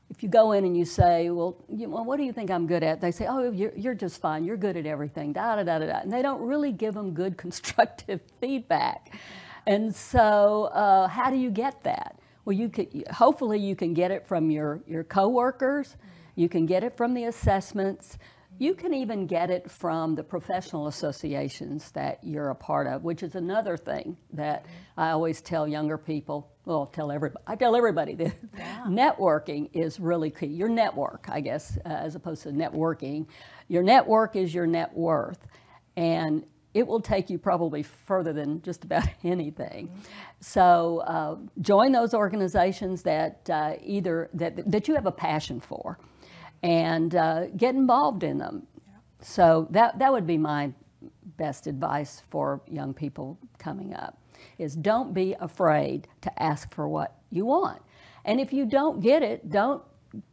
if 0.09 0.24
you 0.24 0.29
go 0.29 0.53
in 0.53 0.63
and 0.63 0.77
you 0.77 0.86
say, 0.86 1.29
well, 1.29 1.57
you, 1.69 1.89
well, 1.89 2.05
what 2.05 2.17
do 2.17 2.24
you 2.24 2.31
think 2.31 2.50
I'm 2.50 2.65
good 2.65 2.83
at? 2.83 3.01
They 3.01 3.12
say, 3.12 3.27
oh, 3.27 3.51
you're, 3.51 3.74
you're 3.75 3.93
just 3.93 4.21
fine. 4.21 4.45
You're 4.45 4.57
good 4.57 4.77
at 4.77 4.86
everything, 4.86 5.33
da, 5.33 5.57
da, 5.57 5.63
da, 5.63 5.79
da, 5.79 5.86
da. 5.86 6.00
And 6.00 6.12
they 6.12 6.21
don't 6.21 6.41
really 6.41 6.71
give 6.71 6.93
them 6.93 7.13
good 7.13 7.38
constructive 7.45 8.21
feedback. 8.39 9.19
And 9.65 9.93
so 9.93 10.65
uh, 10.74 11.07
how 11.07 11.29
do 11.29 11.36
you 11.36 11.51
get 11.51 11.83
that? 11.83 12.17
Well, 12.45 12.55
you 12.55 12.69
could, 12.69 13.03
hopefully 13.12 13.59
you 13.59 13.75
can 13.75 13.93
get 13.93 14.12
it 14.12 14.25
from 14.25 14.50
your, 14.50 14.79
your 14.88 15.03
coworkers. 15.03 15.97
You 16.36 16.47
can 16.47 16.65
get 16.65 16.83
it 16.83 16.95
from 16.95 17.13
the 17.13 17.25
assessments. 17.25 18.17
You 18.59 18.73
can 18.73 18.93
even 18.93 19.27
get 19.27 19.51
it 19.51 19.69
from 19.69 20.15
the 20.15 20.23
professional 20.23 20.87
associations 20.87 21.91
that 21.91 22.23
you're 22.23 22.49
a 22.49 22.55
part 22.55 22.87
of, 22.87 23.03
which 23.03 23.21
is 23.21 23.35
another 23.35 23.77
thing 23.77 24.17
that 24.33 24.65
I 24.97 25.11
always 25.11 25.41
tell 25.41 25.67
younger 25.67 25.97
people. 25.97 26.51
Well, 26.65 26.87
tell 26.87 27.11
everybody. 27.11 27.43
I 27.45 27.55
tell 27.55 27.75
everybody 27.75 28.15
that 28.15 28.33
yeah. 28.57 28.83
networking 28.87 29.69
is 29.73 29.99
really 29.99 30.31
key. 30.31 30.47
Your 30.47 30.69
network, 30.69 31.27
I 31.29 31.39
guess, 31.39 31.77
uh, 31.85 31.89
as 31.89 32.15
opposed 32.15 32.43
to 32.43 32.49
networking. 32.49 33.27
Your 33.67 33.83
network 33.83 34.35
is 34.35 34.53
your 34.55 34.65
net 34.65 34.91
worth, 34.95 35.45
and 35.95 36.43
it 36.73 36.85
will 36.85 37.01
take 37.01 37.29
you 37.29 37.37
probably 37.37 37.83
further 37.83 38.33
than 38.33 38.61
just 38.63 38.83
about 38.83 39.07
anything. 39.23 39.87
Mm-hmm. 39.87 39.99
So 40.39 41.03
uh, 41.05 41.37
join 41.61 41.91
those 41.91 42.15
organizations 42.15 43.03
that 43.03 43.47
uh, 43.51 43.75
either 43.83 44.29
that 44.33 44.69
that 44.71 44.87
you 44.87 44.95
have 44.95 45.05
a 45.05 45.11
passion 45.11 45.59
for 45.59 45.99
and 46.63 47.15
uh, 47.15 47.47
get 47.57 47.75
involved 47.75 48.23
in 48.23 48.37
them. 48.37 48.67
Yeah. 48.87 48.93
So 49.21 49.67
that, 49.71 49.99
that 49.99 50.11
would 50.11 50.27
be 50.27 50.37
my 50.37 50.71
best 51.37 51.67
advice 51.67 52.23
for 52.29 52.61
young 52.67 52.93
people 52.93 53.37
coming 53.59 53.93
up 53.93 54.17
is 54.57 54.75
don't 54.75 55.13
be 55.13 55.35
afraid 55.39 56.07
to 56.21 56.43
ask 56.43 56.73
for 56.73 56.87
what 56.87 57.15
you 57.31 57.45
want. 57.45 57.81
And 58.25 58.39
if 58.39 58.51
you 58.51 58.65
don't 58.65 58.99
get 59.01 59.23
it, 59.23 59.49
don't 59.49 59.81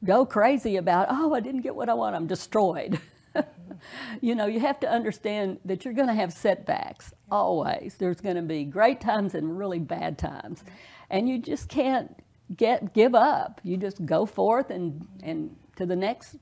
go 0.04 0.24
crazy 0.24 0.76
about, 0.76 1.08
oh, 1.10 1.34
I 1.34 1.40
didn't 1.40 1.62
get 1.62 1.74
what 1.74 1.88
I 1.88 1.94
want, 1.94 2.16
I'm 2.16 2.26
destroyed. 2.26 3.00
you 4.20 4.34
know, 4.34 4.46
you 4.46 4.60
have 4.60 4.80
to 4.80 4.90
understand 4.90 5.58
that 5.64 5.84
you're 5.84 5.94
going 5.94 6.08
to 6.08 6.14
have 6.14 6.32
setbacks 6.32 7.12
always. 7.30 7.96
There's 7.98 8.20
going 8.20 8.36
to 8.36 8.42
be 8.42 8.64
great 8.64 9.00
times 9.00 9.34
and 9.34 9.58
really 9.58 9.78
bad 9.78 10.18
times. 10.18 10.64
And 11.10 11.28
you 11.28 11.38
just 11.38 11.68
can't 11.68 12.16
get 12.56 12.94
give 12.94 13.14
up. 13.14 13.60
You 13.64 13.76
just 13.76 14.04
go 14.04 14.26
forth 14.26 14.70
and, 14.70 15.06
and 15.22 15.56
to 15.76 15.86
the 15.86 15.96
next 15.96 16.36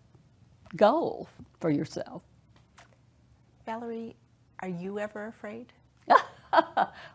goal 0.76 1.28
for 1.60 1.70
yourself. 1.70 2.22
Valerie, 3.66 4.16
are 4.60 4.68
you 4.68 4.98
ever 4.98 5.28
afraid? 5.28 5.72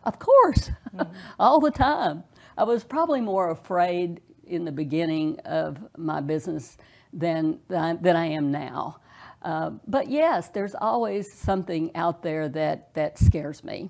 of 0.03 0.19
course, 0.19 0.71
mm-hmm. 0.95 1.13
all 1.39 1.59
the 1.59 1.71
time. 1.71 2.23
I 2.57 2.63
was 2.63 2.83
probably 2.83 3.21
more 3.21 3.51
afraid 3.51 4.21
in 4.45 4.65
the 4.65 4.71
beginning 4.71 5.39
of 5.45 5.77
my 5.97 6.21
business 6.21 6.77
than, 7.13 7.59
than 7.67 8.15
I 8.15 8.25
am 8.27 8.51
now. 8.51 8.99
Uh, 9.43 9.71
but 9.85 10.09
yes, 10.09 10.49
there's 10.49 10.75
always 10.75 11.31
something 11.31 11.95
out 11.95 12.23
there 12.23 12.49
that, 12.49 12.93
that 12.95 13.19
scares 13.19 13.63
me 13.63 13.89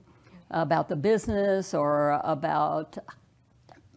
about 0.51 0.89
the 0.89 0.95
business 0.95 1.73
or 1.73 2.19
about 2.23 2.97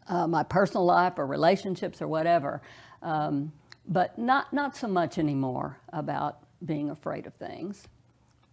uh, 0.08 0.26
my 0.26 0.42
personal 0.42 0.84
life 0.84 1.14
or 1.16 1.26
relationships 1.26 2.00
or 2.00 2.08
whatever. 2.08 2.62
Um, 3.02 3.52
but 3.90 4.16
not, 4.18 4.52
not 4.52 4.76
so 4.76 4.87
much 4.87 5.18
anymore 5.18 5.76
about 5.92 6.38
being 6.64 6.90
afraid 6.90 7.26
of 7.26 7.35
things. 7.35 7.87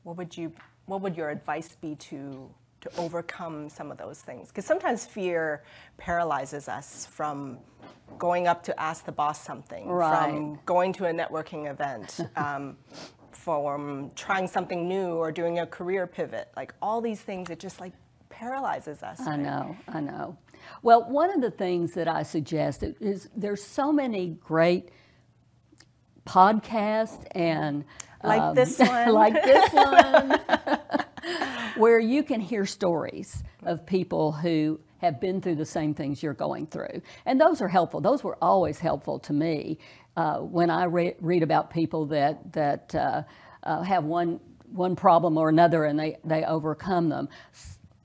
What 0.04 0.18
would, 0.18 0.36
you, 0.36 0.52
what 0.88 1.02
would 1.02 1.16
your 1.16 1.30
advice 1.30 1.76
be 1.80 1.96
to, 1.96 2.50
to 2.82 2.90
overcome 2.98 3.70
some 3.70 3.92
of 3.92 3.98
those 4.00 4.20
things? 4.20 4.48
Because 4.50 4.66
sometimes 4.66 5.06
fear 5.06 5.64
paralyzes 5.98 6.68
us 6.68 7.06
from 7.06 7.60
going 8.18 8.48
up 8.48 8.64
to 8.64 8.80
ask 8.80 9.06
the 9.06 9.12
boss 9.12 9.40
something, 9.44 9.88
Right. 9.88 10.26
from 10.32 10.60
going 10.66 10.92
to 10.94 11.06
a 11.06 11.14
networking 11.14 11.70
event, 11.70 12.20
um, 12.36 12.78
from 13.32 14.12
trying 14.16 14.48
something 14.48 14.88
new 14.88 15.12
or 15.12 15.32
doing 15.32 15.60
a 15.60 15.68
career 15.68 16.08
pivot. 16.08 16.50
Like 16.56 16.74
all 16.82 17.00
these 17.00 17.22
things, 17.22 17.50
it 17.52 17.60
just 17.60 17.80
like 17.80 17.94
paralyzes 18.30 19.04
us. 19.04 19.20
I 19.22 19.32
right? 19.32 19.40
know, 19.40 19.78
I 19.88 20.00
know. 20.00 20.38
Well, 20.82 21.10
one 21.10 21.30
of 21.32 21.42
the 21.42 21.52
things 21.52 21.94
that 21.94 22.08
I 22.08 22.24
suggest 22.24 22.84
is 22.84 23.30
there's 23.36 23.64
so 23.64 23.92
many 23.92 24.38
great 24.44 24.90
podcasts 26.28 27.26
and 27.32 27.86
Like 28.24 28.56
this 28.56 28.78
one. 28.80 29.12
like 29.14 29.34
this 29.34 29.72
one, 29.74 30.40
where 31.78 32.00
you 32.00 32.24
can 32.24 32.42
hear 32.42 32.66
stories 32.66 33.44
of 33.64 33.86
people 33.86 34.32
who 34.32 34.80
have 35.00 35.20
been 35.22 35.42
through 35.42 35.56
the 35.56 35.66
same 35.66 35.94
things 35.94 36.24
you're 36.24 36.34
going 36.34 36.66
through, 36.68 37.02
and 37.26 37.40
those 37.40 37.62
are 37.62 37.68
helpful. 37.68 38.02
Those 38.02 38.24
were 38.24 38.38
always 38.42 38.80
helpful 38.80 39.20
to 39.20 39.34
me 39.34 39.78
uh, 40.16 40.38
when 40.40 40.70
I 40.70 40.86
re- 40.86 41.16
read 41.22 41.44
about 41.44 41.70
people 41.70 42.08
that 42.08 42.52
that 42.54 42.96
uh, 42.96 43.24
uh, 43.64 43.82
have 43.84 44.04
one 44.04 44.40
one 44.72 44.96
problem 44.96 45.38
or 45.38 45.50
another 45.50 45.86
and 45.86 45.98
they 46.00 46.18
they 46.26 46.44
overcome 46.44 47.10
them. 47.10 47.30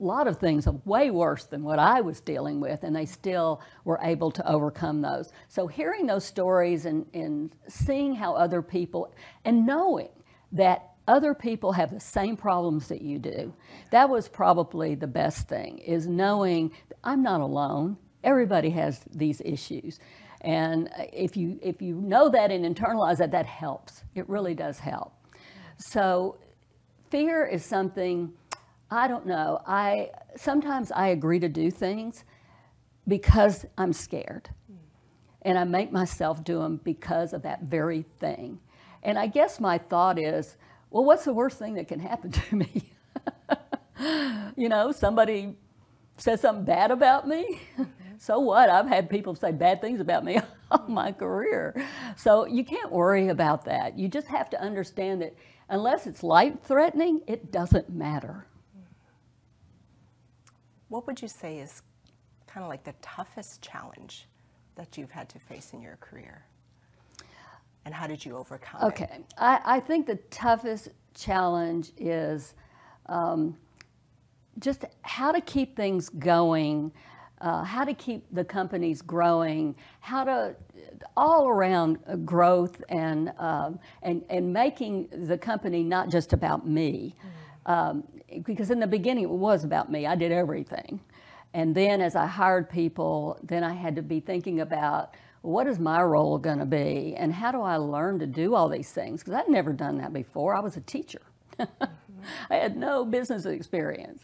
Lot 0.03 0.27
of 0.27 0.37
things 0.37 0.67
are 0.67 0.75
way 0.83 1.11
worse 1.11 1.45
than 1.45 1.63
what 1.63 1.79
I 1.79 2.01
was 2.01 2.19
dealing 2.19 2.59
with, 2.59 2.83
and 2.83 2.93
they 2.93 3.05
still 3.05 3.61
were 3.85 3.99
able 4.03 4.31
to 4.31 4.45
overcome 4.45 5.01
those. 5.01 5.31
So, 5.47 5.65
hearing 5.65 6.05
those 6.05 6.25
stories 6.25 6.85
and, 6.85 7.05
and 7.13 7.55
seeing 7.69 8.13
how 8.13 8.33
other 8.33 8.61
people, 8.61 9.13
and 9.45 9.65
knowing 9.65 10.09
that 10.51 10.89
other 11.07 11.33
people 11.33 11.71
have 11.71 11.91
the 11.91 12.01
same 12.01 12.35
problems 12.35 12.89
that 12.89 13.01
you 13.01 13.17
do, 13.17 13.53
that 13.91 14.09
was 14.09 14.27
probably 14.27 14.93
the 14.93 15.07
best 15.07 15.47
thing, 15.47 15.77
is 15.79 16.05
knowing 16.05 16.71
I'm 17.03 17.23
not 17.23 17.39
alone. 17.39 17.95
Everybody 18.25 18.71
has 18.71 19.05
these 19.15 19.41
issues. 19.45 19.99
And 20.41 20.89
if 21.13 21.37
you, 21.37 21.59
if 21.61 21.81
you 21.81 21.95
know 21.95 22.27
that 22.29 22.51
and 22.51 22.65
internalize 22.65 23.19
that, 23.19 23.31
that 23.31 23.45
helps. 23.45 24.03
It 24.15 24.27
really 24.27 24.53
does 24.53 24.79
help. 24.79 25.13
So, 25.77 26.37
fear 27.09 27.45
is 27.45 27.63
something 27.63 28.33
I 28.93 29.07
don't 29.07 29.25
know. 29.25 29.59
I 29.65 30.11
sometimes 30.35 30.91
I 30.91 31.07
agree 31.07 31.39
to 31.39 31.49
do 31.49 31.71
things 31.71 32.23
because 33.07 33.65
I'm 33.75 33.91
scared. 33.91 34.49
And 35.41 35.57
I 35.57 35.63
make 35.63 35.91
myself 35.91 36.43
do 36.43 36.59
them 36.59 36.79
because 36.83 37.33
of 37.33 37.41
that 37.41 37.63
very 37.63 38.03
thing. 38.03 38.59
And 39.01 39.17
I 39.17 39.27
guess 39.27 39.59
my 39.59 39.77
thought 39.77 40.17
is, 40.17 40.55
well, 40.89 41.03
what's 41.03 41.25
the 41.25 41.33
worst 41.33 41.57
thing 41.57 41.73
that 41.73 41.87
can 41.87 41.99
happen 41.99 42.31
to 42.31 42.55
me? 42.55 42.93
you 44.55 44.69
know, 44.69 44.91
somebody 44.91 45.55
says 46.17 46.39
something 46.39 46.63
bad 46.63 46.91
about 46.91 47.27
me. 47.27 47.59
so 48.19 48.39
what? 48.39 48.69
I've 48.69 48.87
had 48.87 49.09
people 49.09 49.35
say 49.35 49.51
bad 49.51 49.81
things 49.81 49.99
about 49.99 50.23
me 50.23 50.39
all 50.71 50.87
my 50.87 51.11
career. 51.11 51.75
So 52.15 52.45
you 52.45 52.63
can't 52.63 52.91
worry 52.91 53.29
about 53.29 53.65
that. 53.65 53.97
You 53.97 54.07
just 54.07 54.27
have 54.27 54.51
to 54.51 54.61
understand 54.61 55.23
that 55.23 55.35
unless 55.67 56.05
it's 56.05 56.23
life 56.23 56.53
threatening, 56.63 57.21
it 57.27 57.51
doesn't 57.51 57.89
matter. 57.89 58.45
What 60.93 61.07
would 61.07 61.23
you 61.23 61.27
say 61.27 61.57
is 61.57 61.81
kind 62.45 62.63
of 62.63 62.69
like 62.69 62.83
the 62.83 62.93
toughest 63.01 63.63
challenge 63.63 64.27
that 64.75 64.95
you've 64.95 65.09
had 65.09 65.27
to 65.29 65.39
face 65.39 65.73
in 65.73 65.81
your 65.81 65.95
career? 65.95 66.45
And 67.83 67.95
how 67.95 68.05
did 68.05 68.23
you 68.23 68.37
overcome 68.37 68.79
it? 68.79 68.85
Okay, 68.85 69.19
I, 69.39 69.59
I 69.65 69.79
think 69.79 70.05
the 70.05 70.17
toughest 70.29 70.89
challenge 71.15 71.93
is 71.97 72.53
um, 73.07 73.57
just 74.59 74.85
how 75.01 75.31
to 75.31 75.41
keep 75.41 75.75
things 75.75 76.09
going, 76.09 76.91
uh, 77.41 77.63
how 77.63 77.85
to 77.85 77.95
keep 77.95 78.27
the 78.31 78.45
companies 78.45 79.01
growing, 79.01 79.75
how 79.99 80.23
to 80.23 80.55
all 81.17 81.47
around 81.47 81.97
growth 82.23 82.83
and 82.89 83.33
um, 83.39 83.79
and 84.03 84.23
and 84.29 84.53
making 84.53 85.07
the 85.25 85.39
company 85.39 85.83
not 85.83 86.11
just 86.11 86.33
about 86.33 86.67
me, 86.67 87.15
um, 87.65 88.03
because 88.39 88.71
in 88.71 88.79
the 88.79 88.87
beginning 88.87 89.25
it 89.25 89.29
was 89.29 89.63
about 89.63 89.91
me. 89.91 90.05
I 90.05 90.15
did 90.15 90.31
everything, 90.31 90.99
and 91.53 91.75
then 91.75 92.01
as 92.01 92.15
I 92.15 92.25
hired 92.25 92.69
people, 92.69 93.39
then 93.43 93.63
I 93.63 93.73
had 93.73 93.95
to 93.95 94.01
be 94.01 94.19
thinking 94.19 94.59
about 94.59 95.15
what 95.41 95.67
is 95.67 95.77
my 95.77 96.01
role 96.01 96.37
going 96.37 96.59
to 96.59 96.65
be 96.65 97.15
and 97.17 97.33
how 97.33 97.51
do 97.51 97.61
I 97.61 97.75
learn 97.75 98.17
to 98.19 98.25
do 98.25 98.55
all 98.55 98.69
these 98.69 98.91
things? 98.91 99.21
Because 99.21 99.33
I'd 99.33 99.49
never 99.49 99.73
done 99.73 99.97
that 99.97 100.13
before. 100.13 100.55
I 100.55 100.61
was 100.61 100.77
a 100.77 100.81
teacher, 100.81 101.21
I 101.59 102.55
had 102.55 102.77
no 102.77 103.05
business 103.05 103.45
experience. 103.45 104.23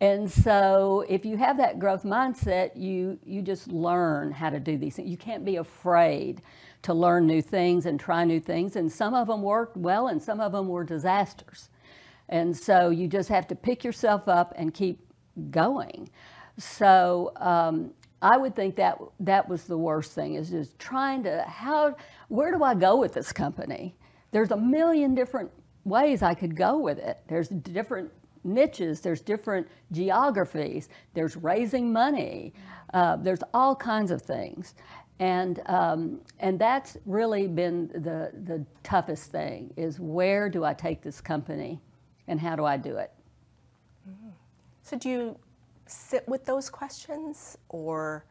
And 0.00 0.30
so, 0.30 1.04
if 1.10 1.26
you 1.26 1.36
have 1.36 1.58
that 1.58 1.78
growth 1.78 2.04
mindset, 2.04 2.70
you, 2.74 3.18
you 3.24 3.42
just 3.42 3.68
learn 3.68 4.32
how 4.32 4.48
to 4.48 4.58
do 4.58 4.78
these 4.78 4.96
things. 4.96 5.10
You 5.10 5.18
can't 5.18 5.44
be 5.44 5.56
afraid 5.56 6.40
to 6.82 6.94
learn 6.94 7.26
new 7.26 7.42
things 7.42 7.84
and 7.84 8.00
try 8.00 8.24
new 8.24 8.40
things. 8.40 8.76
And 8.76 8.90
some 8.90 9.12
of 9.12 9.26
them 9.26 9.42
worked 9.42 9.76
well, 9.76 10.08
and 10.08 10.22
some 10.22 10.40
of 10.40 10.52
them 10.52 10.68
were 10.68 10.84
disasters. 10.84 11.68
And 12.30 12.56
so, 12.56 12.90
you 12.90 13.06
just 13.06 13.28
have 13.28 13.46
to 13.48 13.54
pick 13.54 13.84
yourself 13.84 14.28
up 14.28 14.54
and 14.56 14.72
keep 14.72 15.00
going. 15.50 16.08
So, 16.58 17.32
um, 17.36 17.92
I 18.22 18.36
would 18.36 18.54
think 18.54 18.76
that 18.76 18.98
that 19.20 19.48
was 19.48 19.64
the 19.64 19.78
worst 19.78 20.12
thing 20.12 20.34
is 20.34 20.50
just 20.50 20.78
trying 20.78 21.22
to 21.22 21.42
how 21.42 21.96
where 22.28 22.52
do 22.52 22.62
I 22.62 22.74
go 22.74 22.96
with 22.96 23.14
this 23.14 23.32
company? 23.32 23.96
There's 24.30 24.50
a 24.50 24.56
million 24.56 25.14
different 25.14 25.50
ways 25.84 26.22
I 26.22 26.34
could 26.34 26.54
go 26.54 26.78
with 26.78 26.98
it. 26.98 27.18
There's 27.28 27.48
different 27.48 28.10
niches. 28.44 29.00
There's 29.00 29.20
different 29.20 29.66
geographies. 29.92 30.88
There's 31.14 31.36
raising 31.36 31.92
money. 31.92 32.52
Uh, 32.92 33.16
there's 33.16 33.42
all 33.54 33.74
kinds 33.74 34.10
of 34.10 34.20
things, 34.20 34.74
and 35.18 35.62
um, 35.66 36.20
and 36.40 36.58
that's 36.58 36.96
really 37.06 37.46
been 37.46 37.88
the 37.88 38.32
the 38.44 38.64
toughest 38.82 39.30
thing 39.30 39.72
is 39.76 39.98
where 39.98 40.48
do 40.48 40.64
I 40.64 40.74
take 40.74 41.02
this 41.02 41.20
company, 41.20 41.80
and 42.28 42.40
how 42.40 42.56
do 42.56 42.64
I 42.64 42.76
do 42.78 42.96
it? 42.98 43.12
So, 44.82 44.98
do 44.98 45.08
you 45.10 45.38
sit 45.86 46.28
with 46.28 46.44
those 46.46 46.70
questions 46.70 47.58
or 47.70 48.24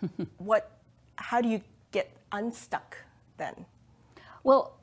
what 0.38 0.72
how 1.16 1.40
do 1.40 1.48
you 1.48 1.62
get 1.92 2.10
unstuck 2.32 2.96
then 3.38 3.66
Well, 4.44 4.78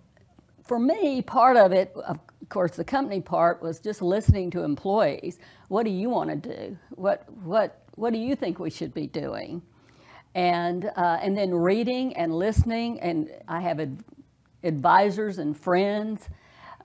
for 0.63 0.79
me, 0.79 1.21
part 1.21 1.57
of 1.57 1.73
it, 1.73 1.93
of 2.07 2.19
course, 2.49 2.73
the 2.73 2.85
company 2.85 3.21
part 3.21 3.61
was 3.61 3.79
just 3.79 4.01
listening 4.01 4.51
to 4.51 4.63
employees. 4.63 5.39
What 5.69 5.83
do 5.85 5.91
you 5.91 6.09
want 6.09 6.29
to 6.31 6.35
do? 6.37 6.77
What 6.91 7.25
what 7.43 7.83
what 7.95 8.13
do 8.13 8.19
you 8.19 8.35
think 8.35 8.59
we 8.59 8.71
should 8.71 8.93
be 8.93 9.07
doing? 9.07 9.61
And 10.35 10.85
uh, 10.97 11.19
and 11.21 11.37
then 11.37 11.53
reading 11.53 12.15
and 12.17 12.35
listening. 12.35 12.99
And 13.01 13.31
I 13.47 13.61
have 13.61 13.79
ad- 13.81 14.03
advisors 14.63 15.39
and 15.39 15.57
friends. 15.59 16.29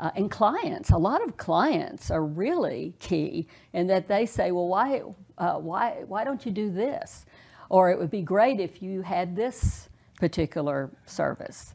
Uh, 0.01 0.11
and 0.17 0.31
clients, 0.31 0.91
a 0.91 0.97
lot 0.97 1.23
of 1.23 1.37
clients 1.37 2.11
are 2.11 2.25
really 2.25 2.95
key 3.01 3.47
in 3.75 3.87
that 3.87 4.09
they 4.09 4.25
say, 4.25 4.51
well, 4.51 4.67
why, 4.67 5.03
uh, 5.37 5.59
why, 5.59 6.03
why 6.07 6.25
don't 6.25 6.47
you 6.47 6.51
do 6.51 6.71
this? 6.71 7.27
Or 7.69 7.91
it 7.91 7.99
would 7.99 8.11
be 8.11 8.23
great 8.23 8.61
if 8.61 8.83
you 8.83 9.03
had 9.03 9.37
this 9.37 9.91
particular 10.19 10.91
service. 11.05 11.75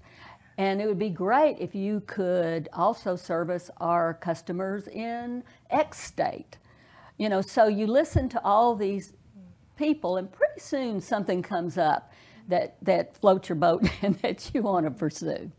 And 0.57 0.81
it 0.81 0.87
would 0.87 0.97
be 0.97 1.11
great 1.11 1.57
if 1.59 1.75
you 1.75 2.01
could 2.07 2.67
also 2.73 3.15
service 3.15 3.69
our 3.79 4.15
customers 4.15 4.87
in 4.87 5.43
X 5.69 5.99
state. 5.99 6.57
You 7.19 7.29
know, 7.29 7.41
so 7.41 7.67
you 7.67 7.85
listen 7.85 8.27
to 8.29 8.43
all 8.43 8.75
these 8.75 9.13
people, 9.77 10.17
and 10.17 10.31
pretty 10.31 10.59
soon 10.59 10.99
something 10.99 11.43
comes 11.43 11.77
up 11.77 12.11
that, 12.47 12.77
that 12.81 13.15
floats 13.17 13.49
your 13.49 13.57
boat 13.57 13.87
and 14.01 14.15
that 14.19 14.49
you 14.51 14.63
want 14.63 14.85
to 14.87 14.91
pursue. 14.91 15.51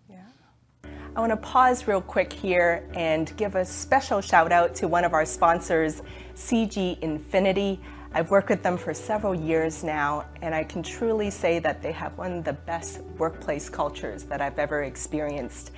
I 1.16 1.20
want 1.20 1.32
to 1.32 1.38
pause 1.38 1.88
real 1.88 2.02
quick 2.02 2.30
here 2.30 2.86
and 2.92 3.34
give 3.38 3.54
a 3.54 3.64
special 3.64 4.20
shout 4.20 4.52
out 4.52 4.74
to 4.74 4.86
one 4.86 5.02
of 5.02 5.14
our 5.14 5.24
sponsors, 5.24 6.02
CG 6.34 7.00
Infinity. 7.00 7.80
I've 8.12 8.30
worked 8.30 8.50
with 8.50 8.62
them 8.62 8.76
for 8.76 8.92
several 8.92 9.34
years 9.34 9.82
now, 9.82 10.26
and 10.42 10.54
I 10.54 10.62
can 10.62 10.82
truly 10.82 11.30
say 11.30 11.58
that 11.60 11.80
they 11.80 11.92
have 11.92 12.18
one 12.18 12.32
of 12.32 12.44
the 12.44 12.52
best 12.52 13.00
workplace 13.16 13.70
cultures 13.70 14.24
that 14.24 14.42
I've 14.42 14.58
ever 14.58 14.82
experienced. 14.82 15.70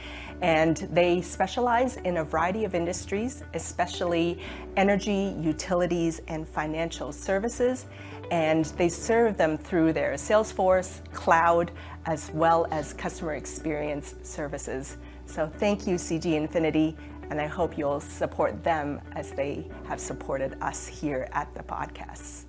And 0.43 0.77
they 0.91 1.21
specialize 1.21 1.99
in 1.99 2.17
a 2.17 2.25
variety 2.25 2.65
of 2.65 2.75
industries, 2.75 3.45
especially 3.55 4.41
energy, 4.77 5.37
utilities, 5.41 6.21
and 6.27 6.49
financial 6.49 7.13
services. 7.13 7.87
And 8.33 8.65
they 8.77 8.89
serve 8.89 9.37
them 9.37 9.57
through 9.57 9.93
their 9.93 10.15
Salesforce, 10.15 11.01
cloud, 11.13 11.71
as 12.07 12.29
well 12.35 12.67
as 12.73 12.93
customer 12.93 13.35
experience 13.35 14.17
services. 14.25 14.97
So 15.29 15.47
thank 15.59 15.87
you, 15.87 15.97
CG 15.97 16.25
Infinity, 16.25 16.97
and 17.31 17.39
I 17.39 17.47
hope 17.47 17.77
you'll 17.77 18.01
support 18.01 18.65
them 18.65 18.99
as 19.13 19.31
they 19.33 19.69
have 19.87 20.01
supported 20.01 20.57
us 20.63 20.87
here 20.87 21.29
at 21.33 21.55
the 21.55 21.63
podcast. 21.63 22.47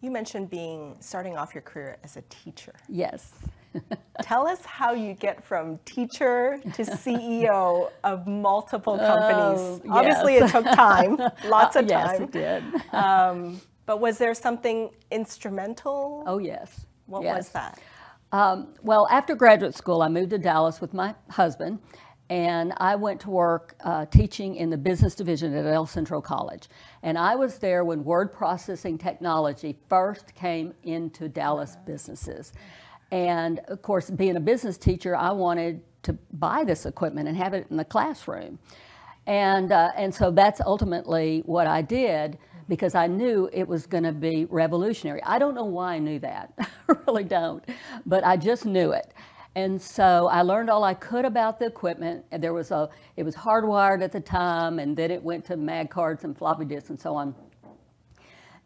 You 0.00 0.10
mentioned 0.10 0.50
being 0.50 0.96
starting 0.98 1.36
off 1.36 1.54
your 1.54 1.62
career 1.62 1.98
as 2.02 2.16
a 2.16 2.22
teacher. 2.22 2.74
Yes, 2.88 3.32
Tell 4.22 4.46
us 4.46 4.64
how 4.64 4.92
you 4.92 5.14
get 5.14 5.44
from 5.44 5.78
teacher 5.84 6.60
to 6.74 6.82
CEO 6.82 7.90
of 8.04 8.26
multiple 8.26 8.98
companies. 8.98 9.60
Oh, 9.60 9.80
yes. 9.84 9.92
Obviously, 9.92 10.34
it 10.36 10.50
took 10.50 10.64
time, 10.64 11.16
lots 11.46 11.76
of 11.76 11.88
yes, 11.88 12.18
time. 12.18 12.22
it 12.22 12.32
did. 12.32 12.64
Um, 12.92 13.60
but 13.84 14.00
was 14.00 14.18
there 14.18 14.34
something 14.34 14.90
instrumental? 15.10 16.24
oh, 16.26 16.38
yes. 16.38 16.86
what 17.06 17.22
yes. 17.22 17.36
was 17.36 17.48
that? 17.50 17.78
Um, 18.32 18.74
well, 18.82 19.06
after 19.10 19.34
graduate 19.34 19.74
school, 19.74 20.02
I 20.02 20.08
moved 20.08 20.30
to 20.30 20.38
Dallas 20.38 20.80
with 20.80 20.92
my 20.92 21.14
husband, 21.30 21.78
and 22.28 22.72
I 22.78 22.96
went 22.96 23.20
to 23.22 23.30
work 23.30 23.76
uh, 23.84 24.06
teaching 24.06 24.56
in 24.56 24.68
the 24.68 24.76
business 24.76 25.14
division 25.14 25.54
at 25.54 25.64
El 25.64 25.86
Centro 25.86 26.20
College. 26.20 26.68
And 27.02 27.16
I 27.16 27.36
was 27.36 27.58
there 27.58 27.84
when 27.84 28.02
word 28.02 28.32
processing 28.32 28.98
technology 28.98 29.76
first 29.88 30.34
came 30.34 30.74
into 30.82 31.28
Dallas 31.28 31.76
businesses. 31.86 32.52
And 33.12 33.60
of 33.68 33.80
course, 33.82 34.10
being 34.10 34.36
a 34.36 34.40
business 34.40 34.76
teacher, 34.76 35.14
I 35.14 35.30
wanted 35.30 35.80
to 36.02 36.14
buy 36.32 36.64
this 36.64 36.84
equipment 36.84 37.28
and 37.28 37.36
have 37.36 37.54
it 37.54 37.68
in 37.70 37.76
the 37.76 37.84
classroom. 37.84 38.58
And, 39.28 39.70
uh, 39.70 39.90
and 39.96 40.12
so 40.12 40.32
that's 40.32 40.60
ultimately 40.60 41.42
what 41.46 41.68
I 41.68 41.82
did 41.82 42.38
because 42.68 42.94
I 42.94 43.06
knew 43.06 43.48
it 43.52 43.66
was 43.66 43.86
going 43.86 44.04
to 44.04 44.12
be 44.12 44.46
revolutionary. 44.46 45.22
I 45.22 45.38
don't 45.38 45.54
know 45.54 45.64
why 45.64 45.94
I 45.94 45.98
knew 45.98 46.18
that, 46.20 46.52
I 46.58 46.94
really 47.06 47.24
don't, 47.24 47.64
but 48.04 48.24
I 48.24 48.36
just 48.36 48.66
knew 48.66 48.92
it. 48.92 49.12
And 49.56 49.80
so 49.80 50.28
I 50.28 50.42
learned 50.42 50.68
all 50.68 50.84
I 50.84 50.92
could 50.92 51.24
about 51.24 51.58
the 51.58 51.64
equipment. 51.64 52.26
And 52.30 52.42
there 52.42 52.52
was 52.52 52.70
a, 52.72 52.90
it 53.16 53.22
was 53.22 53.34
hardwired 53.34 54.02
at 54.02 54.12
the 54.12 54.20
time, 54.20 54.78
and 54.78 54.94
then 54.94 55.10
it 55.10 55.22
went 55.22 55.46
to 55.46 55.56
mag 55.56 55.88
cards 55.88 56.24
and 56.24 56.36
floppy 56.36 56.66
disks 56.66 56.90
and 56.90 57.00
so 57.00 57.14
on. 57.14 57.34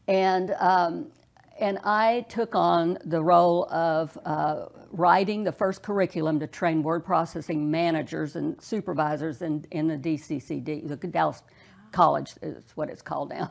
And, 0.08 0.50
um, 0.58 1.12
and 1.60 1.78
I 1.84 2.26
took 2.28 2.56
on 2.56 2.98
the 3.04 3.22
role 3.22 3.70
of 3.70 4.18
uh, 4.24 4.66
writing 4.90 5.44
the 5.44 5.52
first 5.52 5.82
curriculum 5.82 6.40
to 6.40 6.48
train 6.48 6.82
word 6.82 7.04
processing 7.04 7.70
managers 7.70 8.34
and 8.34 8.60
supervisors 8.60 9.42
in, 9.42 9.64
in 9.70 9.86
the 9.86 9.96
DCCD, 9.96 10.88
the 10.88 10.96
Dallas 11.06 11.42
College 11.92 12.32
is 12.42 12.64
what 12.74 12.88
it's 12.88 13.02
called 13.02 13.30
now. 13.30 13.50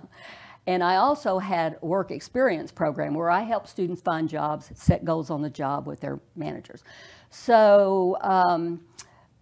And 0.68 0.84
I 0.84 0.98
also 0.98 1.40
had 1.40 1.82
work 1.82 2.12
experience 2.12 2.72
program 2.72 3.16
where 3.16 3.32
I 3.32 3.42
help 3.42 3.66
students 3.66 4.02
find 4.02 4.30
jobs, 4.30 4.72
set 4.76 5.04
goals 5.04 5.32
on 5.32 5.42
the 5.42 5.50
job 5.50 5.88
with 5.88 6.00
their 6.00 6.20
managers. 6.36 6.84
So, 7.32 8.18
um, 8.22 8.82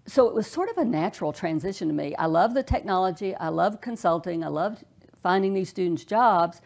so 0.06 0.28
it 0.30 0.34
was 0.34 0.48
sort 0.48 0.70
of 0.70 0.78
a 0.78 0.86
natural 0.86 1.34
transition 1.34 1.90
to 1.90 1.94
me. 1.94 2.16
I 2.16 2.28
love 2.28 2.54
the 2.54 2.64
technology, 2.64 3.36
I 3.36 3.50
love 3.50 3.82
consulting, 3.82 4.42
I 4.44 4.48
loved 4.48 4.86
finding 5.22 5.54
these 5.54 5.68
students 5.68 6.06
jobs, 6.06 6.62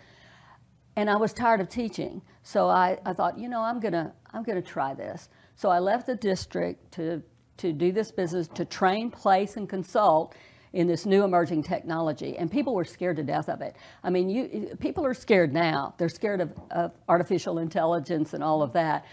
and 0.96 1.10
I 1.10 1.16
was 1.16 1.34
tired 1.34 1.62
of 1.62 1.70
teaching. 1.70 2.22
So 2.44 2.70
I, 2.70 3.00
I 3.06 3.14
thought, 3.14 3.40
you 3.40 3.50
know, 3.50 3.62
I'm 3.62 3.80
gonna 3.80 4.14
I'm 4.32 4.44
gonna 4.44 4.62
try 4.62 4.94
this. 4.94 5.30
So 5.56 5.70
I 5.70 5.80
left 5.80 6.06
the 6.06 6.16
district 6.16 6.92
to 6.94 7.24
to 7.58 7.74
do 7.74 7.92
this 7.92 8.12
business 8.12 8.48
to 8.50 8.66
train, 8.66 9.10
place, 9.10 9.58
and 9.58 9.68
consult 9.68 10.36
in 10.74 10.88
this 10.88 11.06
new 11.06 11.24
emerging 11.24 11.64
technology. 11.64 12.38
And 12.38 12.50
people 12.50 12.74
were 12.74 12.86
scared 12.86 13.18
to 13.18 13.24
death 13.24 13.50
of 13.50 13.62
it. 13.62 13.76
I 14.04 14.10
mean, 14.10 14.30
you 14.30 14.78
people 14.80 15.06
are 15.06 15.14
scared 15.14 15.54
now. 15.54 15.94
They're 15.98 16.10
scared 16.10 16.42
of, 16.42 16.54
of 16.72 16.92
artificial 17.10 17.58
intelligence 17.60 18.34
and 18.34 18.44
all 18.44 18.62
of 18.62 18.74
that. 18.74 19.06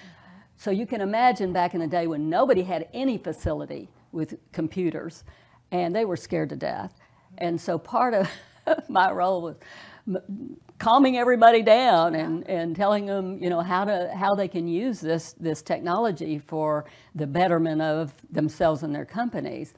So 0.56 0.70
you 0.70 0.86
can 0.86 1.00
imagine 1.00 1.52
back 1.52 1.74
in 1.74 1.80
the 1.80 1.86
day 1.86 2.06
when 2.06 2.28
nobody 2.28 2.62
had 2.62 2.88
any 2.92 3.18
facility 3.18 3.88
with 4.12 4.38
computers, 4.52 5.24
and 5.70 5.94
they 5.94 6.04
were 6.04 6.16
scared 6.16 6.48
to 6.50 6.56
death. 6.56 6.94
And 7.38 7.60
so 7.60 7.78
part 7.78 8.14
of 8.14 8.28
my 8.88 9.10
role 9.12 9.42
was 9.42 9.56
calming 10.78 11.18
everybody 11.18 11.62
down 11.62 12.14
and, 12.14 12.48
and 12.48 12.74
telling 12.74 13.06
them, 13.06 13.42
you 13.42 13.50
know, 13.50 13.60
how 13.60 13.84
to 13.84 14.10
how 14.14 14.34
they 14.34 14.48
can 14.48 14.66
use 14.66 15.00
this 15.00 15.34
this 15.34 15.62
technology 15.62 16.38
for 16.38 16.86
the 17.14 17.26
betterment 17.26 17.82
of 17.82 18.14
themselves 18.30 18.82
and 18.82 18.94
their 18.94 19.04
companies. 19.04 19.74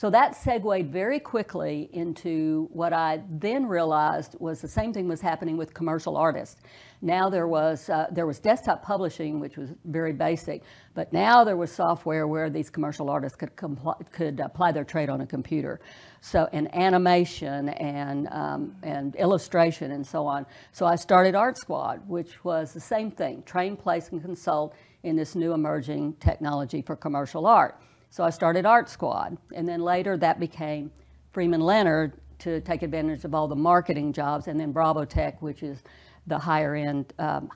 So 0.00 0.08
that 0.08 0.34
segued 0.34 0.90
very 0.90 1.20
quickly 1.20 1.90
into 1.92 2.70
what 2.72 2.94
I 2.94 3.20
then 3.28 3.66
realized 3.66 4.34
was 4.40 4.62
the 4.62 4.66
same 4.66 4.94
thing 4.94 5.06
was 5.08 5.20
happening 5.20 5.58
with 5.58 5.74
commercial 5.74 6.16
artists. 6.16 6.62
Now 7.02 7.28
there 7.28 7.46
was 7.46 7.90
uh, 7.90 8.06
there 8.10 8.26
was 8.26 8.38
desktop 8.38 8.82
publishing, 8.82 9.40
which 9.40 9.58
was 9.58 9.68
very 9.84 10.14
basic, 10.14 10.62
but 10.94 11.12
now 11.12 11.44
there 11.44 11.58
was 11.58 11.70
software 11.70 12.26
where 12.26 12.48
these 12.48 12.70
commercial 12.70 13.10
artists 13.10 13.36
could 13.36 13.54
compl- 13.56 14.10
could 14.10 14.40
apply 14.40 14.72
their 14.72 14.84
trade 14.84 15.10
on 15.10 15.20
a 15.20 15.26
computer. 15.26 15.82
So 16.22 16.48
and 16.50 16.74
animation 16.74 17.68
and 17.68 18.26
um, 18.28 18.74
and 18.82 19.14
illustration 19.16 19.90
and 19.90 20.06
so 20.06 20.26
on. 20.26 20.46
So 20.72 20.86
I 20.86 20.96
started 20.96 21.34
Art 21.34 21.58
Squad, 21.58 22.00
which 22.08 22.42
was 22.42 22.72
the 22.72 22.80
same 22.80 23.10
thing: 23.10 23.42
train, 23.42 23.76
place, 23.76 24.08
and 24.12 24.22
consult 24.22 24.74
in 25.02 25.14
this 25.14 25.34
new 25.34 25.52
emerging 25.52 26.14
technology 26.20 26.80
for 26.80 26.96
commercial 26.96 27.44
art. 27.44 27.78
So 28.10 28.24
I 28.24 28.30
started 28.30 28.66
Art 28.66 28.88
Squad, 28.88 29.38
and 29.54 29.68
then 29.68 29.80
later 29.80 30.16
that 30.16 30.40
became 30.40 30.90
Freeman 31.32 31.60
Leonard 31.60 32.14
to 32.40 32.60
take 32.60 32.82
advantage 32.82 33.24
of 33.24 33.36
all 33.36 33.46
the 33.46 33.54
marketing 33.54 34.12
jobs, 34.12 34.48
and 34.48 34.58
then 34.58 34.72
Bravo 34.72 35.04
Tech, 35.04 35.40
which 35.40 35.62
is 35.62 35.84
the 36.26 36.36
higher 36.36 36.74
end 36.74 37.12
um, 37.20 37.50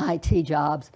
IT 0.00 0.44
jobs, 0.44 0.92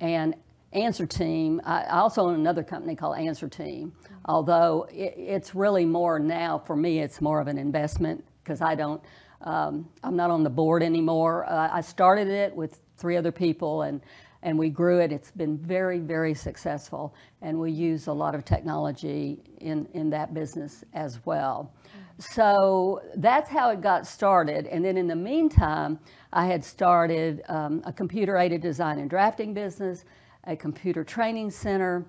and 0.00 0.34
Anserteam. 0.74 1.60
I 1.64 1.84
also 1.98 2.22
own 2.22 2.34
another 2.34 2.62
company 2.62 2.94
called 2.94 3.18
Anserteam, 3.18 3.92
although 4.24 4.88
it, 4.90 5.14
it's 5.18 5.54
really 5.54 5.84
more 5.84 6.18
now 6.18 6.58
for 6.58 6.76
me. 6.76 7.00
It's 7.00 7.20
more 7.20 7.40
of 7.40 7.48
an 7.48 7.58
investment 7.58 8.24
because 8.42 8.62
I 8.62 8.74
don't. 8.74 9.02
Um, 9.42 9.88
I'm 10.02 10.16
not 10.16 10.30
on 10.30 10.44
the 10.44 10.50
board 10.50 10.82
anymore. 10.82 11.44
Uh, 11.46 11.68
I 11.72 11.82
started 11.82 12.28
it 12.28 12.54
with 12.56 12.80
three 12.96 13.16
other 13.16 13.32
people, 13.32 13.82
and 13.82 14.00
and 14.42 14.58
we 14.58 14.70
grew 14.70 15.00
it. 15.00 15.12
It's 15.12 15.30
been 15.30 15.58
very, 15.58 15.98
very 15.98 16.34
successful, 16.34 17.14
and 17.42 17.58
we 17.58 17.70
use 17.70 18.06
a 18.06 18.12
lot 18.12 18.34
of 18.34 18.44
technology 18.44 19.38
in, 19.58 19.86
in 19.92 20.10
that 20.10 20.34
business 20.34 20.84
as 20.94 21.24
well. 21.26 21.72
So 22.18 23.00
that's 23.16 23.48
how 23.48 23.70
it 23.70 23.80
got 23.80 24.06
started. 24.06 24.66
And 24.66 24.84
then 24.84 24.96
in 24.98 25.06
the 25.06 25.16
meantime, 25.16 25.98
I 26.32 26.46
had 26.46 26.64
started 26.64 27.42
um, 27.48 27.82
a 27.86 27.92
computer 27.92 28.36
aided 28.36 28.60
design 28.60 28.98
and 28.98 29.08
drafting 29.08 29.54
business, 29.54 30.04
a 30.44 30.54
computer 30.54 31.02
training 31.02 31.50
center, 31.50 32.04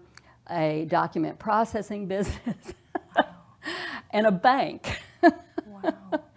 a 0.49 0.85
document 0.89 1.39
processing 1.39 2.07
business, 2.07 2.73
and 4.11 4.27
a 4.27 4.31
bank. 4.31 4.99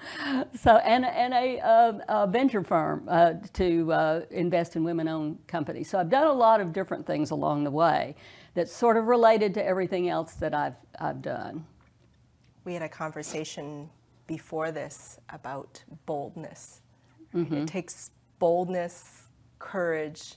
So, 0.60 0.76
and, 0.78 1.04
and 1.04 1.34
a, 1.34 1.58
uh, 1.60 1.98
a 2.08 2.26
venture 2.26 2.62
firm 2.62 3.06
uh, 3.08 3.34
to 3.54 3.92
uh, 3.92 4.20
invest 4.30 4.76
in 4.76 4.84
women 4.84 5.08
owned 5.08 5.38
companies. 5.46 5.90
So, 5.90 5.98
I've 5.98 6.10
done 6.10 6.26
a 6.26 6.32
lot 6.32 6.60
of 6.60 6.72
different 6.72 7.06
things 7.06 7.30
along 7.30 7.64
the 7.64 7.70
way 7.70 8.14
that's 8.54 8.72
sort 8.74 8.96
of 8.96 9.06
related 9.06 9.54
to 9.54 9.64
everything 9.64 10.08
else 10.08 10.34
that 10.34 10.54
I've, 10.54 10.76
I've 10.98 11.22
done. 11.22 11.66
We 12.64 12.72
had 12.72 12.82
a 12.82 12.88
conversation 12.88 13.90
before 14.26 14.72
this 14.72 15.18
about 15.30 15.82
boldness. 16.06 16.80
right? 17.32 17.52
It 17.62 17.68
takes 17.68 18.10
boldness, 18.38 19.24
courage 19.58 20.34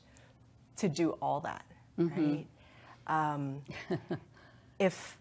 to 0.77 0.89
do 0.89 1.11
all 1.21 1.39
that, 1.41 1.65
right? 1.97 2.47
Um, 3.07 3.61
if 4.79 5.17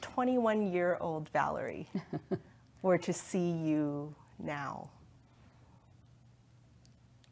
21 0.00 0.72
year 0.72 0.98
old 1.00 1.28
Valerie 1.30 1.88
were 2.82 2.98
to 2.98 3.12
see 3.12 3.50
you 3.50 4.14
now, 4.38 4.90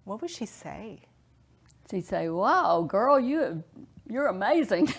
what 0.04 0.22
would 0.22 0.30
she 0.30 0.46
say? 0.46 1.02
She'd 1.90 2.06
say, 2.06 2.28
Wow, 2.28 2.82
girl, 2.88 3.18
you, 3.18 3.62
you're 4.08 4.28
amazing. 4.28 4.92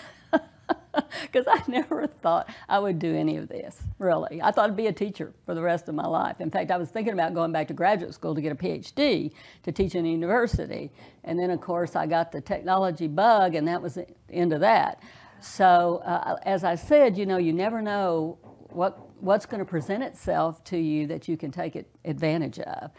Because 1.22 1.46
I 1.48 1.62
never 1.68 2.06
thought 2.06 2.50
I 2.68 2.78
would 2.78 2.98
do 2.98 3.14
any 3.14 3.36
of 3.38 3.48
this, 3.48 3.82
really. 3.98 4.42
I 4.42 4.50
thought 4.50 4.68
I'd 4.68 4.76
be 4.76 4.88
a 4.88 4.92
teacher 4.92 5.32
for 5.46 5.54
the 5.54 5.62
rest 5.62 5.88
of 5.88 5.94
my 5.94 6.06
life. 6.06 6.40
In 6.40 6.50
fact, 6.50 6.70
I 6.70 6.76
was 6.76 6.90
thinking 6.90 7.14
about 7.14 7.32
going 7.32 7.52
back 7.52 7.68
to 7.68 7.74
graduate 7.74 8.12
school 8.12 8.34
to 8.34 8.40
get 8.42 8.52
a 8.52 8.54
PhD 8.54 9.32
to 9.62 9.72
teach 9.72 9.94
in 9.94 10.04
a 10.04 10.08
university. 10.08 10.92
And 11.24 11.38
then, 11.38 11.50
of 11.50 11.60
course, 11.60 11.96
I 11.96 12.06
got 12.06 12.30
the 12.30 12.42
technology 12.42 13.08
bug, 13.08 13.54
and 13.54 13.66
that 13.68 13.80
was 13.80 13.94
the 13.94 14.06
end 14.30 14.52
of 14.52 14.60
that. 14.60 15.00
So, 15.40 16.02
uh, 16.04 16.36
as 16.42 16.62
I 16.62 16.74
said, 16.74 17.16
you 17.16 17.24
know, 17.24 17.38
you 17.38 17.52
never 17.52 17.80
know 17.80 18.38
what, 18.74 18.98
what's 19.22 19.46
going 19.46 19.58
to 19.60 19.64
present 19.64 20.02
itself 20.02 20.62
to 20.64 20.78
you 20.78 21.06
that 21.06 21.28
you 21.28 21.36
can 21.36 21.50
take 21.50 21.76
it, 21.76 21.88
advantage 22.04 22.58
of. 22.58 22.90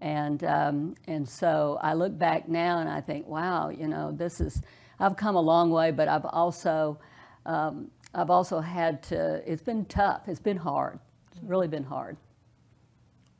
And, 0.00 0.44
um, 0.44 0.94
and 1.06 1.28
so 1.28 1.78
I 1.82 1.94
look 1.94 2.18
back 2.18 2.48
now 2.48 2.78
and 2.78 2.88
I 2.88 3.00
think, 3.00 3.26
wow, 3.26 3.70
you 3.70 3.88
know, 3.88 4.12
this 4.12 4.40
is, 4.40 4.62
I've 5.00 5.16
come 5.16 5.36
a 5.36 5.40
long 5.40 5.70
way, 5.70 5.90
but 5.90 6.08
I've 6.08 6.26
also, 6.26 6.98
um, 7.46 7.90
I've 8.14 8.30
also 8.30 8.60
had 8.60 9.02
to, 9.04 9.42
it's 9.50 9.62
been 9.62 9.84
tough. 9.86 10.28
It's 10.28 10.40
been 10.40 10.56
hard. 10.56 10.98
It's 11.30 11.40
really 11.42 11.68
been 11.68 11.84
hard. 11.84 12.16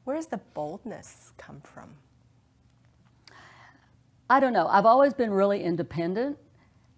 Where 0.05 0.17
does 0.17 0.27
the 0.27 0.41
boldness 0.55 1.33
come 1.37 1.61
from? 1.61 1.95
I 4.29 4.41
don't 4.41 4.53
know. 4.53 4.67
I've 4.67 4.87
always 4.87 5.15
been 5.15 5.31
really 5.31 5.63
independent 5.63 6.39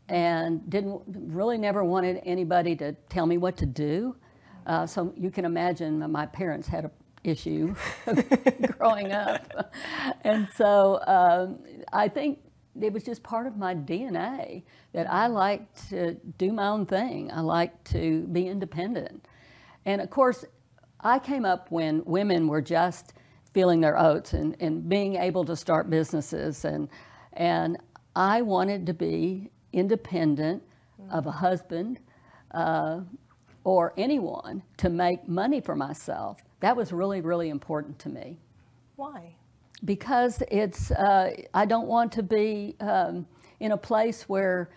and 0.09 0.69
didn't 0.71 1.03
really 1.07 1.59
never 1.59 1.85
wanted 1.85 2.21
anybody 2.25 2.75
to 2.77 2.93
tell 3.09 3.27
me 3.27 3.39
what 3.39 3.57
to 3.59 3.67
do. 3.67 4.17
Uh, 4.69 4.87
so 4.87 5.13
you 5.17 5.31
can 5.31 5.45
imagine 5.45 5.99
my 6.11 6.27
parents 6.27 6.69
had 6.69 6.85
a 6.85 6.91
issue 7.25 7.75
growing 8.79 9.11
up, 9.13 9.75
and 10.23 10.49
so 10.57 11.01
um, 11.07 11.59
I 11.93 12.09
think 12.09 12.39
it 12.81 12.93
was 12.93 13.03
just 13.03 13.23
part 13.23 13.47
of 13.47 13.57
my 13.57 13.75
DNA 13.75 14.63
that 14.93 15.11
I 15.11 15.27
like 15.27 15.63
to 15.89 16.15
do 16.39 16.53
my 16.53 16.69
own 16.69 16.87
thing. 16.87 17.31
I 17.33 17.41
like 17.41 17.83
to 17.85 18.27
be 18.29 18.47
independent. 18.47 19.27
And 19.85 20.01
of 20.01 20.11
course, 20.11 20.45
I 21.01 21.19
came 21.19 21.45
up 21.45 21.71
when 21.71 22.05
women 22.05 22.49
were 22.49 22.63
just 22.63 23.15
feeling 23.53 23.81
their 23.81 23.99
oats 23.99 24.33
and, 24.33 24.57
and 24.61 24.89
being 24.89 25.17
able 25.17 25.45
to 25.45 25.57
start 25.57 25.91
businesses. 25.91 26.65
And, 26.65 26.89
and 27.33 27.79
I 28.15 28.43
wanted 28.43 28.87
to 28.87 28.95
be 28.95 29.51
independent 29.73 30.63
of 31.11 31.27
a 31.27 31.31
husband 31.31 32.01
uh, 32.53 33.01
or 33.69 33.93
anyone 33.99 34.63
to 34.79 34.89
make 34.89 35.29
money 35.29 35.61
for 35.61 35.77
myself. 35.77 36.41
That 36.61 36.75
was 36.75 36.91
really, 36.91 37.21
really 37.21 37.51
important 37.51 37.99
to 37.99 38.09
me. 38.09 38.39
Why? 38.97 39.35
Because 39.85 40.43
it's, 40.51 40.91
uh, 40.91 41.37
I 41.53 41.67
don't 41.67 41.87
want 41.87 42.11
to 42.13 42.23
be 42.23 42.77
um, 42.81 43.27
in 43.61 43.73
a 43.73 43.77
place 43.77 44.23
where 44.23 44.71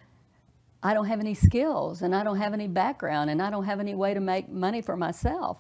I 0.84 0.94
don't 0.94 1.06
have 1.06 1.22
any 1.22 1.34
skills 1.34 2.02
and 2.02 2.14
I 2.14 2.26
don't 2.26 2.36
have 2.36 2.52
any 2.54 2.68
background 2.68 3.30
and 3.30 3.42
I 3.42 3.50
don't 3.50 3.64
have 3.64 3.80
any 3.80 3.96
way 3.96 4.14
to 4.14 4.20
make 4.20 4.50
money 4.50 4.82
for 4.82 4.98
myself. 4.98 5.60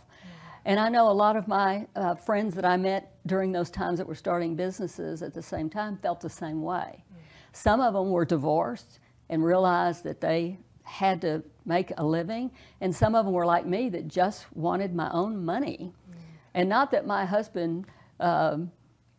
And 0.66 0.78
I 0.78 0.90
know 0.90 1.10
a 1.10 1.14
lot 1.14 1.38
of 1.38 1.48
my 1.48 1.88
uh, 1.96 2.16
friends 2.16 2.54
that 2.56 2.66
I 2.66 2.76
met 2.76 3.14
during 3.26 3.54
those 3.54 3.70
times 3.70 3.98
that 4.00 4.08
were 4.08 4.14
starting 4.14 4.58
businesses 4.58 5.24
at 5.24 5.34
the 5.34 5.42
same 5.42 5.70
time 5.70 5.98
felt 6.00 6.20
the 6.20 6.30
same 6.30 6.62
way. 6.62 7.06
Mm. 7.14 7.18
Some 7.54 7.80
of 7.80 7.94
them 7.94 8.10
were 8.10 8.26
divorced 8.26 9.00
and 9.30 9.42
realized 9.42 10.04
that 10.04 10.20
they 10.20 10.60
had 10.84 11.22
to 11.22 11.44
make 11.66 11.92
a 11.98 12.06
living, 12.06 12.52
and 12.82 12.96
some 12.96 13.16
of 13.16 13.26
them 13.26 13.34
were 13.34 13.46
like 13.46 13.66
me 13.66 13.90
that 13.90 14.08
just 14.08 14.46
wanted 14.56 14.94
my 14.96 15.10
own 15.12 15.44
money. 15.44 15.92
Mm. 16.10 16.16
And 16.54 16.70
not 16.70 16.92
that 16.92 17.06
my 17.06 17.26
husband, 17.26 17.86
um, 18.20 18.72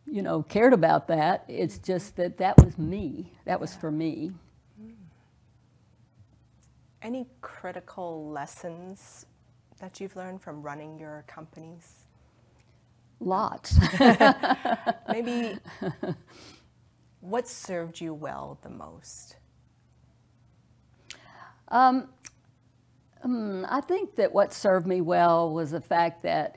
you 0.05 0.21
know, 0.21 0.43
cared 0.43 0.73
about 0.73 1.07
that. 1.07 1.45
It's 1.47 1.77
just 1.79 2.15
that 2.17 2.37
that 2.37 2.63
was 2.63 2.77
me. 2.77 3.31
That 3.45 3.59
was 3.59 3.75
for 3.75 3.91
me. 3.91 4.31
Mm. 4.81 4.93
Any 7.01 7.27
critical 7.41 8.29
lessons 8.29 9.25
that 9.79 9.99
you've 9.99 10.15
learned 10.15 10.41
from 10.41 10.61
running 10.61 10.99
your 10.99 11.23
companies? 11.27 12.05
Lots. 13.19 13.79
Maybe 15.09 15.57
what 17.21 17.47
served 17.47 18.01
you 18.01 18.13
well 18.13 18.59
the 18.61 18.69
most? 18.69 19.37
Um, 21.73 22.07
um, 23.23 23.65
I 23.67 23.81
think 23.81 24.15
that 24.15 24.31
what 24.31 24.53
served 24.53 24.85
me 24.85 25.01
well 25.01 25.51
was 25.51 25.71
the 25.71 25.81
fact 25.81 26.21
that 26.23 26.55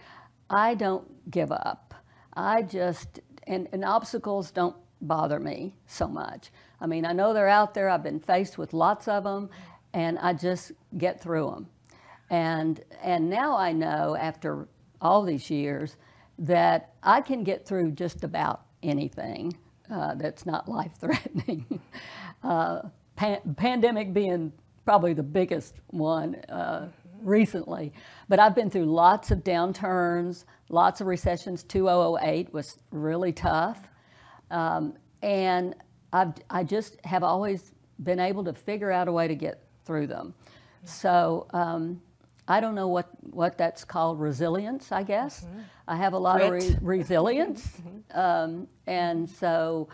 I 0.51 0.75
don't 0.75 1.31
give 1.31 1.51
up. 1.51 1.95
I 2.35 2.63
just, 2.63 3.21
and, 3.47 3.67
and 3.73 3.83
obstacles 3.83 4.51
don't 4.51 4.77
bother 5.01 5.41
me 5.41 5.75
so 5.87 6.07
much. 6.07 6.51
I 6.83 6.87
mean, 6.87 7.07
I 7.07 7.13
know 7.13 7.33
they're 7.33 7.49
out 7.49 7.73
there, 7.73 7.89
I've 7.89 8.03
been 8.03 8.21
faced 8.21 8.59
with 8.59 8.75
lots 8.75 9.09
of 9.09 9.25
them, 9.25 9.49
and 9.95 10.19
I 10.19 10.35
just 10.35 10.73
get 10.99 11.19
through 11.21 11.51
them. 11.51 11.69
And, 12.29 12.85
and 13.03 13.31
now 13.31 13.57
I 13.57 13.73
know, 13.73 14.17
after 14.17 14.69
all 15.01 15.23
these 15.23 15.49
years, 15.49 15.97
that 16.39 16.93
I 17.03 17.23
can 17.23 17.43
get 17.43 17.67
through 17.67 17.93
just 17.93 18.23
about 18.23 18.67
anything 18.83 19.57
uh, 19.91 20.15
that's 20.17 20.45
not 20.45 20.69
life 20.69 20.93
threatening. 21.01 21.81
uh, 22.43 22.83
pan- 23.15 23.55
pandemic 23.57 24.13
being 24.13 24.53
probably 24.87 25.13
the 25.13 25.23
biggest 25.23 25.75
one 25.89 26.37
uh, 26.49 26.89
recently. 27.21 27.93
But 28.29 28.39
I've 28.39 28.55
been 28.55 28.71
through 28.71 28.87
lots 28.87 29.31
of 29.31 29.41
downturns, 29.41 30.45
lots 30.71 31.01
of 31.03 31.09
recessions. 31.09 31.65
2008 31.65 32.55
was 32.55 32.79
really 32.93 33.33
tough. 33.33 33.89
Um, 34.51 34.95
and 35.23 35.75
I've, 36.13 36.35
I 36.49 36.63
just 36.63 37.05
have 37.05 37.25
always 37.25 37.73
been 38.03 38.21
able 38.21 38.45
to 38.45 38.53
figure 38.55 38.93
out 38.93 39.09
a 39.09 39.13
way 39.13 39.27
to 39.27 39.35
get 39.35 39.65
through 39.85 40.07
them. 40.07 40.35
So 40.85 41.49
um, 41.53 42.01
I 42.47 42.61
don't 42.61 42.77
know 42.77 42.89
what, 42.89 43.09
what 43.23 43.59
that's 43.59 43.85
called 43.85 44.21
resilience, 44.21 44.93
I 44.93 45.03
guess. 45.03 45.41
Mm-hmm. 45.41 45.61
I 45.89 45.97
have 45.97 46.13
a 46.13 46.19
lot 46.19 46.39
Grit. 46.39 46.63
of 46.63 46.83
re- 46.83 46.99
resilience. 46.99 47.67
mm-hmm. 48.13 48.19
um, 48.19 48.69
and 48.87 49.29
so 49.29 49.89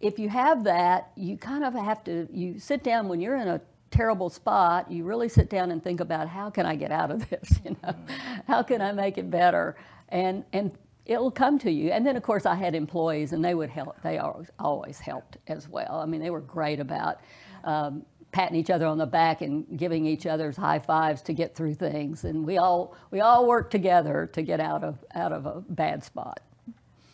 if 0.00 0.18
you 0.18 0.28
have 0.28 0.64
that, 0.64 1.10
you 1.16 1.38
kind 1.38 1.64
of 1.64 1.72
have 1.74 2.04
to, 2.04 2.28
you 2.30 2.58
sit 2.58 2.82
down 2.82 3.08
when 3.08 3.20
you're 3.20 3.36
in 3.36 3.48
a 3.48 3.60
terrible 3.90 4.30
spot, 4.30 4.90
you 4.90 5.04
really 5.04 5.28
sit 5.28 5.50
down 5.50 5.70
and 5.70 5.82
think 5.82 6.00
about 6.00 6.28
how 6.28 6.50
can 6.50 6.66
I 6.66 6.76
get 6.76 6.92
out 6.92 7.10
of 7.10 7.28
this? 7.30 7.60
You 7.64 7.70
know, 7.82 7.90
mm-hmm. 7.90 8.40
how 8.46 8.62
can 8.62 8.80
I 8.80 8.92
make 8.92 9.18
it 9.18 9.30
better? 9.30 9.76
And, 10.08 10.44
and 10.52 10.76
it'll 11.06 11.30
come 11.30 11.58
to 11.60 11.70
you. 11.70 11.90
And 11.90 12.06
then, 12.06 12.16
of 12.16 12.22
course, 12.22 12.46
I 12.46 12.54
had 12.54 12.74
employees, 12.74 13.32
and 13.32 13.44
they 13.44 13.54
would 13.54 13.70
help. 13.70 14.00
They 14.02 14.18
always, 14.18 14.48
always 14.58 14.98
helped 14.98 15.38
as 15.48 15.68
well. 15.68 16.00
I 16.00 16.06
mean, 16.06 16.20
they 16.20 16.30
were 16.30 16.40
great 16.40 16.80
about 16.80 17.20
um, 17.64 18.04
patting 18.32 18.56
each 18.56 18.70
other 18.70 18.86
on 18.86 18.98
the 18.98 19.06
back 19.06 19.42
and 19.42 19.66
giving 19.76 20.06
each 20.06 20.26
other's 20.26 20.56
high 20.56 20.78
fives 20.78 21.22
to 21.22 21.32
get 21.32 21.54
through 21.54 21.74
things. 21.74 22.24
And 22.24 22.46
we 22.46 22.58
all 22.58 22.96
we 23.10 23.20
all 23.20 23.46
work 23.46 23.70
together 23.70 24.30
to 24.32 24.42
get 24.42 24.60
out 24.60 24.84
of 24.84 25.04
out 25.14 25.32
of 25.32 25.46
a 25.46 25.62
bad 25.68 26.04
spot. 26.04 26.40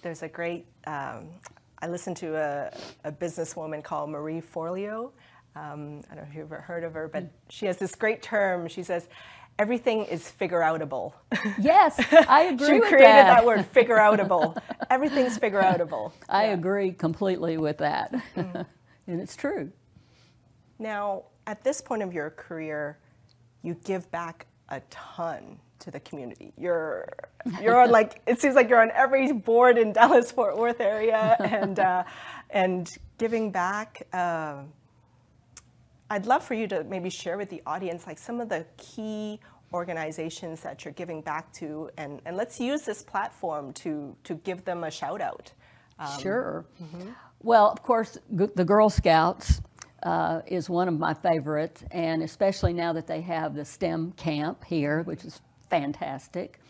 There's 0.03 0.23
a 0.23 0.29
great. 0.29 0.67
Um, 0.87 1.29
I 1.81 1.89
listened 1.89 2.17
to 2.19 2.37
a, 2.37 2.73
a 3.05 3.13
businesswoman 3.13 3.83
called 3.83 4.11
Marie 4.11 4.41
Forleo. 4.41 5.13
Um, 5.57 6.03
I 6.11 6.15
don't 6.15 6.25
know 6.25 6.31
if 6.31 6.37
you've 6.37 6.53
ever 6.53 6.61
heard 6.61 6.85
of 6.85 6.93
her, 6.95 7.09
but 7.09 7.31
she 7.49 7.67
has 7.67 7.79
this 7.79 7.95
great 7.95 8.21
term. 8.21 8.69
She 8.69 8.83
says, 8.83 9.09
everything 9.59 10.05
is 10.05 10.31
figure 10.31 10.61
outable. 10.61 11.15
Yes, 11.59 11.99
I 12.29 12.43
agree. 12.43 12.67
she 12.67 12.81
created 12.81 13.07
that. 13.07 13.37
that. 13.37 13.47
word, 13.47 13.65
figure 13.67 13.97
outable. 13.97 14.61
Everything's 14.91 15.39
figure 15.39 15.63
outable. 15.63 16.13
I 16.29 16.47
yeah. 16.47 16.53
agree 16.53 16.93
completely 16.93 17.57
with 17.57 17.79
that. 17.79 18.13
Mm-hmm. 18.13 18.63
and 19.07 19.21
it's 19.21 19.35
true. 19.35 19.73
Now, 20.79 21.25
at 21.47 21.65
this 21.65 21.81
point 21.81 22.03
of 22.03 22.13
your 22.13 22.31
career, 22.31 22.99
you 23.63 23.75
give 23.85 24.11
back 24.11 24.47
a 24.69 24.81
ton 24.91 25.59
to 25.79 25.91
the 25.91 26.01
community. 26.01 26.53
You're 26.57 27.09
you're 27.61 27.81
on 27.81 27.91
like 27.91 28.21
it 28.27 28.41
seems 28.41 28.55
like 28.55 28.69
you're 28.69 28.83
on 28.83 28.91
every 28.93 29.33
board 29.33 29.79
in 29.79 29.93
Dallas 29.93 30.31
Fort 30.31 30.57
Worth 30.57 30.81
area 30.81 31.37
and 31.41 31.79
uh, 31.79 32.05
and 32.51 32.95
giving 33.19 33.51
back. 33.51 34.07
Uh, 34.13 34.63
I'd 36.11 36.27
love 36.27 36.45
for 36.45 36.55
you 36.55 36.67
to 36.69 36.85
maybe 36.85 37.11
share 37.11 37.37
with 37.37 37.51
the 37.51 37.63
audience 37.67 38.07
like 38.07 38.19
some 38.19 38.41
of 38.41 38.49
the 38.49 38.65
key 38.77 39.41
organizations 39.73 40.61
that 40.61 40.85
you're 40.85 40.95
giving 40.95 41.21
back 41.21 41.53
to, 41.55 41.91
and, 41.99 42.21
and 42.25 42.37
let's 42.37 42.61
use 42.61 42.83
this 42.83 43.03
platform 43.03 43.73
to 43.73 44.17
to 44.25 44.35
give 44.37 44.65
them 44.65 44.85
a 44.85 44.91
shout 44.91 45.21
out. 45.21 45.53
Um, 45.99 46.21
sure. 46.21 46.67
Mm-hmm. 46.83 47.11
Well, 47.43 47.71
of 47.71 47.83
course, 47.83 48.19
the 48.31 48.65
Girl 48.65 48.89
Scouts 48.89 49.61
uh, 50.03 50.41
is 50.47 50.71
one 50.71 50.89
of 50.89 50.99
my 50.99 51.15
favorites, 51.15 51.85
and 51.91 52.23
especially 52.23 52.73
now 52.73 52.93
that 52.93 53.07
they 53.07 53.21
have 53.23 53.55
the 53.55 53.65
STEM 53.65 54.13
camp 54.13 54.65
here, 54.65 55.03
which 55.03 55.25
is 55.25 55.41
fantastic. 55.69 56.61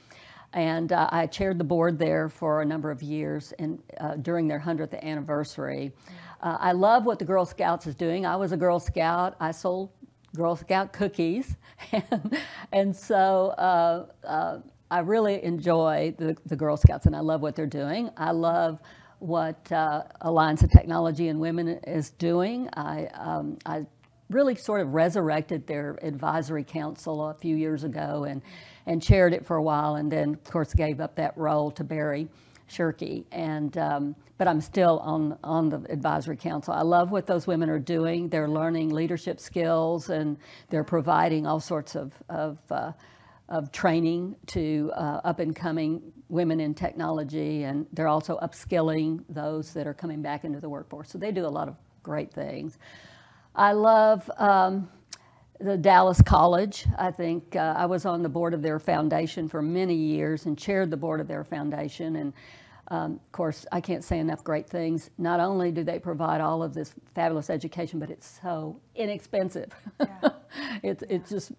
And 0.53 0.93
uh, 0.93 1.09
I 1.11 1.27
chaired 1.27 1.59
the 1.59 1.65
board 1.65 1.99
there 1.99 2.29
for 2.29 2.63
a 2.63 2.65
number 2.65 2.91
of 2.91 3.03
years 3.03 3.53
and 3.59 3.83
uh, 4.01 4.15
during 4.17 4.49
their 4.49 4.61
100th 4.61 4.99
anniversary. 5.03 5.93
Uh, 6.47 6.57
I 6.61 6.71
love 6.71 7.07
what 7.07 7.19
the 7.19 7.25
Girl 7.25 7.45
Scouts 7.45 7.89
is 7.89 7.97
doing. 7.97 8.25
I 8.25 8.37
was 8.37 8.53
a 8.53 8.57
Girl 8.57 8.79
Scout. 8.79 9.35
I 9.41 9.51
sold 9.51 9.91
Girl 10.37 10.55
Scout 10.55 10.93
cookies. 10.93 11.57
and, 11.91 12.39
and 12.73 12.95
so 12.95 13.49
uh, 13.59 14.07
uh, 14.25 14.59
I 14.89 15.01
really 15.01 15.43
enjoy 15.43 16.15
the, 16.17 16.37
the 16.47 16.55
Girl 16.55 16.77
Scouts 16.77 17.07
and 17.07 17.17
I 17.17 17.19
love 17.19 17.41
what 17.41 17.57
they're 17.57 17.67
doing. 17.67 18.11
I 18.17 18.31
love 18.31 18.79
what 19.19 19.73
uh, 19.73 20.05
Alliance 20.21 20.63
of 20.63 20.71
Technology 20.71 21.27
and 21.27 21.41
Women 21.41 21.81
is 21.85 22.11
doing. 22.11 22.69
I, 22.75 23.07
um, 23.15 23.59
I 23.67 23.85
really 24.31 24.55
sort 24.55 24.83
of 24.83 24.95
resurrected 24.95 25.67
their 25.67 25.99
advisory 26.01 26.63
council 26.63 27.27
a 27.27 27.35
few 27.35 27.57
years 27.57 27.83
ago 27.83 28.23
and, 28.23 28.41
and 28.87 29.03
chaired 29.03 29.35
it 29.35 29.45
for 29.45 29.57
a 29.57 29.63
while, 29.63 29.97
and 29.97 30.13
then, 30.13 30.35
of 30.35 30.45
course, 30.45 30.73
gave 30.75 31.01
up 31.01 31.17
that 31.17 31.37
role 31.37 31.73
to 31.73 31.83
Barry 31.83 32.29
Shirky. 32.69 33.25
And, 33.33 33.77
um, 33.79 34.17
but 34.39 34.49
I'm 34.49 34.61
still 34.61 34.99
on, 35.01 35.39
on 35.45 35.69
the 35.69 35.79
advisory 35.91 36.37
council. 36.37 36.75
I 36.75 36.83
love 36.83 37.11
what 37.11 37.27
those 37.27 37.47
women 37.47 37.71
are 37.71 37.79
doing. 37.79 38.29
They're 38.29 38.49
learning 38.49 38.91
leadership 38.91 39.41
skills 39.41 40.11
and 40.11 40.37
they're 40.69 40.85
providing 40.85 41.47
all 41.47 41.61
sorts 41.61 41.95
of, 41.95 42.13
of 42.29 42.59
uh, 42.71 42.93
of 43.49 43.71
training 43.71 44.37
to 44.47 44.91
uh, 44.97 45.21
up 45.25 45.39
and 45.39 45.55
coming 45.55 46.13
women 46.29 46.59
in 46.59 46.75
technology, 46.75 47.63
and 47.63 47.87
they're 47.93 48.09
also 48.09 48.39
upskilling 48.43 49.23
those 49.29 49.73
that 49.73 49.87
are 49.87 49.95
coming 49.95 50.21
back 50.21 50.45
into 50.45 50.61
the 50.61 50.69
workforce. 50.69 51.11
So 51.11 51.19
they 51.19 51.31
do 51.31 51.47
a 51.47 51.49
lot 51.49 51.69
of 51.69 51.77
great 52.03 52.33
things. 52.33 52.79
I 53.55 53.73
love 53.73 54.29
um, 54.37 54.89
the 55.61 55.77
Dallas 55.77 56.21
College. 56.23 56.87
I 56.99 57.11
think 57.11 57.57
uh, 57.57 57.75
I 57.77 57.87
was 57.87 58.05
on 58.05 58.23
the 58.23 58.29
board 58.29 58.55
of 58.55 58.63
their 58.63 58.79
foundation 58.79 59.49
for 59.49 59.63
many 59.63 59.95
years 59.95 60.47
and 60.47 60.57
chaired 60.59 60.91
the 60.91 60.97
board 60.97 61.21
of 61.21 61.29
their 61.29 61.45
foundation. 61.45 62.17
And 62.17 62.33
um, 62.89 63.13
of 63.15 63.33
course, 63.33 63.67
I 63.73 63.81
can't 63.81 64.05
say 64.05 64.19
enough 64.19 64.45
great 64.45 64.69
things. 64.69 65.11
Not 65.19 65.41
only 65.41 65.73
do 65.73 65.83
they 65.83 65.99
provide 65.99 66.41
all 66.41 66.63
of 66.63 66.75
this 66.75 66.95
fabulous 67.15 67.51
education, 67.51 67.99
but 67.99 68.11
it's 68.11 68.39
so 68.43 68.81
inexpensive. 68.95 69.73
Yeah. 70.01 70.29
it's, 70.83 71.03
it's 71.09 71.31
just 71.31 71.53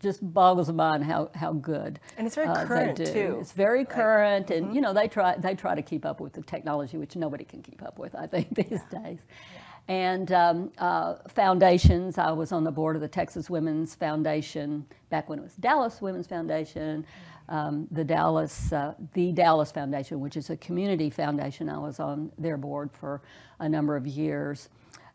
just 0.00 0.34
boggles 0.34 0.66
the 0.66 0.72
mind 0.72 1.04
how, 1.04 1.30
how 1.34 1.52
good 1.52 2.00
and 2.18 2.26
it's 2.26 2.34
very 2.34 2.48
uh, 2.48 2.66
current 2.66 2.96
too. 2.96 3.38
It's 3.40 3.52
very 3.52 3.84
current, 3.84 4.50
and 4.50 4.66
mm-hmm. 4.66 4.74
you 4.74 4.80
know 4.80 4.92
they 4.92 5.06
try 5.06 5.36
they 5.36 5.54
try 5.54 5.76
to 5.76 5.82
keep 5.82 6.04
up 6.04 6.20
with 6.20 6.32
the 6.32 6.42
technology, 6.42 6.96
which 6.96 7.14
nobody 7.14 7.44
can 7.44 7.62
keep 7.62 7.82
up 7.82 8.00
with. 8.00 8.14
I 8.16 8.26
think 8.26 8.52
these 8.54 8.80
yeah. 8.92 8.98
days. 8.98 9.20
Yeah. 9.54 9.60
And 9.88 10.30
um, 10.32 10.72
uh, 10.78 11.16
foundations, 11.28 12.16
I 12.18 12.30
was 12.30 12.52
on 12.52 12.64
the 12.64 12.70
board 12.70 12.96
of 12.96 13.02
the 13.02 13.08
Texas 13.08 13.50
Women's 13.50 13.94
Foundation 13.94 14.86
back 15.10 15.28
when 15.28 15.38
it 15.38 15.42
was 15.42 15.54
Dallas 15.56 16.00
Women's 16.00 16.26
Foundation, 16.26 17.04
um, 17.48 17.88
the 17.90 18.04
Dallas, 18.04 18.72
uh, 18.72 18.94
the 19.12 19.32
Dallas 19.32 19.72
Foundation, 19.72 20.20
which 20.20 20.36
is 20.36 20.50
a 20.50 20.56
community 20.56 21.10
foundation. 21.10 21.68
I 21.68 21.78
was 21.78 22.00
on 22.00 22.30
their 22.38 22.56
board 22.56 22.90
for 22.92 23.20
a 23.58 23.68
number 23.68 23.96
of 23.96 24.06
years. 24.06 24.68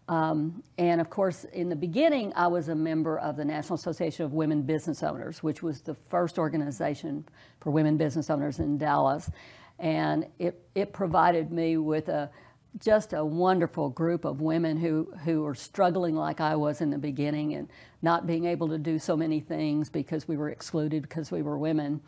Um, 0.09 0.63
and 0.77 1.01
of 1.01 1.09
course, 1.09 1.45
in 1.45 1.69
the 1.69 1.75
beginning, 1.75 2.31
I 2.35 2.47
was 2.47 2.69
a 2.69 2.75
member 2.75 3.19
of 3.19 3.35
the 3.35 3.43
National 3.43 3.75
Association 3.75 4.25
of 4.25 4.33
Women 4.33 4.61
Business 4.61 5.03
Owners, 5.03 5.43
which 5.43 5.63
was 5.63 5.81
the 5.81 5.95
first 5.95 6.37
organization 6.37 7.25
for 7.59 7.71
women 7.71 7.97
business 7.97 8.29
owners 8.29 8.59
in 8.59 8.77
Dallas. 8.77 9.29
And 9.79 10.25
it, 10.39 10.61
it 10.75 10.93
provided 10.93 11.51
me 11.51 11.77
with 11.77 12.07
a, 12.09 12.29
just 12.79 13.13
a 13.13 13.23
wonderful 13.23 13.89
group 13.89 14.25
of 14.25 14.41
women 14.41 14.77
who, 14.77 15.11
who 15.23 15.41
were 15.43 15.55
struggling 15.55 16.15
like 16.15 16.39
I 16.39 16.55
was 16.55 16.81
in 16.81 16.89
the 16.89 16.97
beginning 16.97 17.53
and 17.55 17.69
not 18.01 18.27
being 18.27 18.45
able 18.45 18.67
to 18.69 18.77
do 18.77 18.99
so 18.99 19.17
many 19.17 19.39
things 19.39 19.89
because 19.89 20.27
we 20.27 20.37
were 20.37 20.49
excluded 20.49 21.01
because 21.03 21.31
we 21.31 21.41
were 21.41 21.57
women 21.57 22.01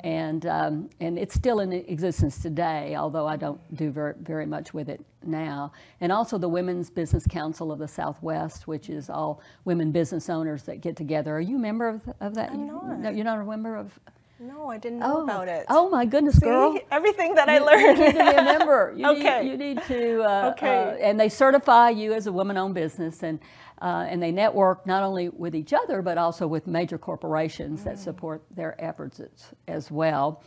and 0.00 0.46
um, 0.46 0.90
and 1.00 1.18
it's 1.18 1.34
still 1.34 1.60
in 1.60 1.72
existence 1.72 2.38
today, 2.42 2.94
although 2.96 3.26
I 3.26 3.36
don't 3.36 3.60
do 3.76 3.90
very 3.90 4.14
very 4.20 4.46
much 4.46 4.74
with 4.74 4.88
it 4.88 5.04
now. 5.24 5.72
And 6.00 6.12
also 6.12 6.36
the 6.36 6.48
Women's 6.48 6.90
Business 6.90 7.26
Council 7.26 7.72
of 7.72 7.78
the 7.78 7.88
Southwest, 7.88 8.66
which 8.66 8.90
is 8.90 9.08
all 9.08 9.40
women 9.64 9.92
business 9.92 10.28
owners 10.28 10.64
that 10.64 10.80
get 10.82 10.96
together. 10.96 11.34
Are 11.34 11.40
you 11.40 11.56
a 11.56 11.60
member 11.60 11.88
of, 11.88 12.02
of 12.20 12.34
that? 12.34 12.50
I'm 12.50 12.66
not. 12.66 12.98
No, 12.98 13.10
you're 13.10 13.24
not 13.24 13.40
a 13.40 13.44
member 13.44 13.76
of. 13.76 13.98
No, 14.46 14.70
I 14.70 14.78
didn't 14.78 14.98
know 14.98 15.20
oh, 15.20 15.24
about 15.24 15.48
it. 15.48 15.64
Oh 15.68 15.88
my 15.88 16.04
goodness, 16.04 16.36
See? 16.36 16.46
girl! 16.46 16.76
Everything 16.90 17.34
that 17.36 17.48
I 17.48 17.58
learned. 17.58 17.98
You 17.98 18.04
need 18.04 18.12
to 18.12 18.30
be 18.30 18.36
a 18.36 18.44
member. 18.44 18.92
You 18.96 19.06
Okay. 19.12 19.42
Need, 19.44 19.50
you 19.50 19.56
need 19.56 19.82
to. 19.84 20.22
Uh, 20.22 20.50
Okay. 20.52 20.76
uh, 21.00 21.06
and 21.08 21.18
they 21.18 21.28
certify 21.28 21.90
you 21.90 22.12
as 22.12 22.26
a 22.26 22.32
woman-owned 22.32 22.74
business, 22.74 23.22
and 23.22 23.38
uh, 23.80 24.06
and 24.08 24.22
they 24.22 24.32
network 24.32 24.86
not 24.86 25.02
only 25.02 25.28
with 25.30 25.54
each 25.54 25.72
other 25.72 26.00
but 26.02 26.16
also 26.18 26.46
with 26.46 26.66
major 26.66 26.98
corporations 26.98 27.80
Mm. 27.80 27.84
that 27.84 27.98
support 27.98 28.42
their 28.54 28.74
efforts 28.82 29.20
as, 29.20 29.52
as 29.68 29.90
well. 29.90 30.42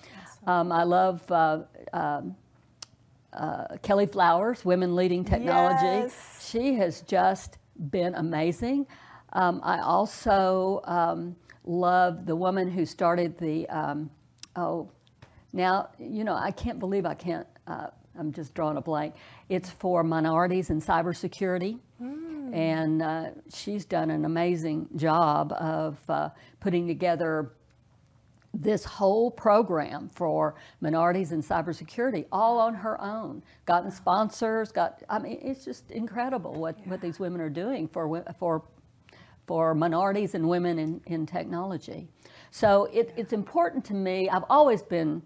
Um, 0.45 0.71
I 0.71 0.83
love. 0.83 1.29
Uh, 1.31 1.63
um, 1.93 2.35
uh, 3.33 3.77
Kelly 3.83 4.07
Flowers, 4.07 4.65
Women 4.65 4.95
Leading 4.95 5.23
Technology. 5.23 5.85
Yes. 5.85 6.47
She 6.49 6.73
has 6.75 7.01
just 7.01 7.57
been 7.91 8.15
amazing. 8.15 8.87
Um, 9.33 9.59
I 9.63 9.79
also 9.81 10.81
um, 10.85 11.35
love 11.67 12.25
the 12.25 12.35
woman 12.35 12.71
who 12.71 12.85
started 12.85 13.37
the, 13.37 13.67
um, 13.69 14.09
oh, 14.55 14.89
now, 15.53 15.89
you 15.99 16.23
know, 16.23 16.35
I 16.35 16.51
can't 16.51 16.79
believe 16.79 17.05
I 17.05 17.13
can't, 17.13 17.47
uh, 17.67 17.87
I'm 18.17 18.31
just 18.31 18.53
drawing 18.53 18.77
a 18.77 18.81
blank. 18.81 19.15
It's 19.49 19.69
for 19.69 20.03
minorities 20.03 20.69
in 20.69 20.81
cybersecurity. 20.81 21.79
And 22.53 23.01
uh, 23.01 23.29
she's 23.53 23.85
done 23.85 24.09
an 24.09 24.25
amazing 24.25 24.87
job 24.95 25.51
of 25.53 25.97
uh, 26.09 26.29
putting 26.59 26.87
together 26.87 27.51
this 28.53 28.83
whole 28.83 29.29
program 29.29 30.09
for 30.15 30.55
minorities 30.81 31.31
in 31.31 31.43
cybersecurity 31.43 32.25
all 32.31 32.57
on 32.57 32.73
her 32.73 32.99
own. 33.01 33.43
Gotten 33.65 33.91
sponsors, 33.91 34.71
got, 34.71 35.03
I 35.09 35.19
mean, 35.19 35.39
it's 35.41 35.65
just 35.65 35.91
incredible 35.91 36.53
what, 36.53 36.75
what 36.87 37.01
these 37.01 37.19
women 37.19 37.41
are 37.41 37.49
doing 37.49 37.87
for, 37.87 38.23
for, 38.39 38.63
for 39.47 39.73
minorities 39.73 40.35
and 40.35 40.47
women 40.47 40.77
in, 40.77 41.01
in 41.07 41.25
technology. 41.25 42.07
So 42.51 42.85
it, 42.93 43.13
it's 43.17 43.33
important 43.33 43.85
to 43.85 43.93
me, 43.93 44.29
I've 44.29 44.43
always 44.49 44.81
been 44.81 45.21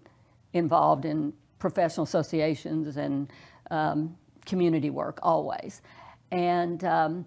involved 0.52 1.04
in 1.04 1.32
professional 1.58 2.04
associations 2.04 2.96
and 2.96 3.30
um, 3.70 4.16
community 4.46 4.90
work, 4.90 5.18
always. 5.22 5.82
And 6.30 6.82
um, 6.84 7.26